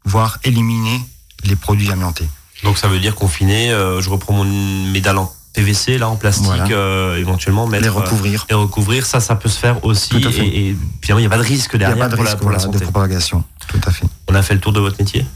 voire 0.05 0.39
éliminer 0.45 1.01
les 1.43 1.57
produits 1.57 1.91
amiantés? 1.91 2.29
Donc 2.63 2.79
ça 2.79 2.87
veut 2.89 3.01
dire 3.01 3.17
confiner, 3.17 3.73
euh, 3.73 4.01
je 4.01 4.09
reprends 4.09 4.33
mon, 4.33 4.45
mes 4.45 5.01
dalles 5.01 5.19
en 5.19 5.33
PVC, 5.53 5.99
là, 5.99 6.09
en 6.09 6.17
plastique, 6.17 6.47
Voilà. 6.47 6.67
euh, 6.71 7.17
éventuellement 7.19 7.67
mettre... 7.67 7.83
Les 7.83 7.89
euh, 7.89 7.93
recouvrir. 7.93 8.47
et 8.49 8.55
recouvrir, 8.55 9.05
ça, 9.07 9.21
ça 9.21 9.35
peut 9.35 9.49
se 9.49 9.59
faire 9.59 9.85
aussi. 9.85 10.09
Tout 10.11 10.27
à 10.29 10.31
fait. 10.31 10.47
Et, 10.47 10.69
et 10.71 10.77
finalement, 11.03 11.19
il 11.19 11.23
n'y 11.23 11.27
a 11.27 11.31
pas 11.31 11.39
de 11.39 11.43
risque 11.49 11.73
Il 11.75 11.83
a 11.83 11.89
derrière 11.89 12.05
pas 12.07 12.09
de 12.11 12.15
pour, 12.17 12.25
la, 12.25 12.37
pour 12.37 12.51
la 12.51 12.57
voilà, 12.59 12.73
de 12.73 12.79
santé. 12.79 12.85
propagation. 12.91 13.45
Tout 13.67 13.81
à 13.87 13.91
fait. 13.91 14.07
On 14.29 14.35
a 14.35 14.43
fait 14.43 14.55
le 14.55 14.61
tour 14.61 14.73
de 14.73 14.81
votre 14.81 14.97
métier? 14.99 15.27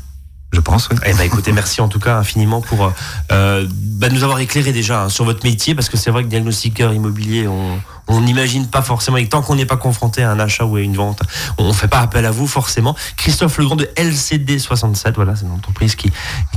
Je 0.54 0.60
pense, 0.60 0.88
oui. 0.90 0.96
Eh 1.04 1.12
ben, 1.14 1.22
écoutez, 1.24 1.52
merci 1.52 1.80
en 1.80 1.88
tout 1.88 1.98
cas 1.98 2.16
infiniment 2.16 2.60
pour 2.60 2.92
euh, 3.32 3.66
bah, 3.70 4.08
nous 4.08 4.22
avoir 4.22 4.38
éclairé 4.38 4.72
déjà 4.72 5.02
hein, 5.04 5.08
sur 5.08 5.24
votre 5.24 5.44
métier, 5.44 5.74
parce 5.74 5.88
que 5.88 5.96
c'est 5.96 6.10
vrai 6.10 6.22
que 6.22 6.28
diagnostiqueur 6.28 6.92
immobilier, 6.94 7.46
on 7.48 7.78
on 8.06 8.20
n'imagine 8.20 8.66
pas 8.66 8.82
forcément, 8.82 9.16
et 9.16 9.26
tant 9.26 9.40
qu'on 9.40 9.54
n'est 9.56 9.64
pas 9.64 9.78
confronté 9.78 10.22
à 10.22 10.30
un 10.30 10.38
achat 10.38 10.66
ou 10.66 10.76
à 10.76 10.80
une 10.82 10.94
vente, 10.94 11.22
on 11.56 11.68
ne 11.68 11.72
fait 11.72 11.88
pas 11.88 12.00
appel 12.00 12.26
à 12.26 12.30
vous 12.30 12.46
forcément. 12.46 12.94
Christophe 13.16 13.56
Legrand 13.56 13.76
de 13.76 13.88
LCD67, 13.96 15.14
voilà, 15.14 15.34
c'est 15.34 15.46
une 15.46 15.52
entreprise 15.52 15.94
qui, 15.94 16.12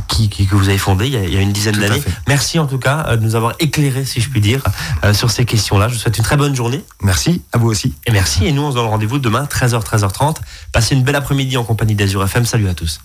qui, 0.10 0.28
qui- 0.28 0.46
que 0.46 0.56
vous 0.56 0.68
avez 0.68 0.78
fondée 0.78 1.08
il 1.08 1.14
y 1.14 1.16
a, 1.18 1.24
il 1.24 1.34
y 1.34 1.38
a 1.38 1.42
une 1.42 1.54
dizaine 1.54 1.76
d'années. 1.78 2.02
Merci 2.28 2.60
en 2.60 2.68
tout 2.68 2.80
cas 2.80 3.06
euh, 3.08 3.16
de 3.16 3.24
nous 3.24 3.36
avoir 3.36 3.54
éclairé, 3.60 4.04
si 4.04 4.20
je 4.20 4.30
puis 4.30 4.42
dire, 4.42 4.62
euh, 5.06 5.14
sur 5.14 5.32
ces 5.32 5.46
questions-là. 5.46 5.88
Je 5.88 5.94
vous 5.94 6.00
souhaite 6.02 6.18
une 6.18 6.24
très 6.26 6.36
bonne 6.36 6.54
journée. 6.54 6.84
Merci, 7.02 7.42
à 7.54 7.58
vous 7.60 7.68
aussi. 7.70 7.94
Et 8.06 8.12
merci. 8.12 8.46
Et 8.46 8.52
nous, 8.52 8.64
on 8.64 8.72
se 8.72 8.76
donne 8.76 8.88
rendez-vous 8.88 9.18
demain, 9.20 9.46
13h, 9.46 9.82
13h30. 9.86 10.36
Passez 10.74 10.96
une 10.96 11.04
belle 11.04 11.16
après-midi 11.16 11.56
en 11.56 11.64
compagnie 11.64 11.96
d'Azur 11.96 12.22
FM. 12.26 12.46
Salut 12.46 12.68
à 12.68 12.74
tous. 12.74 13.00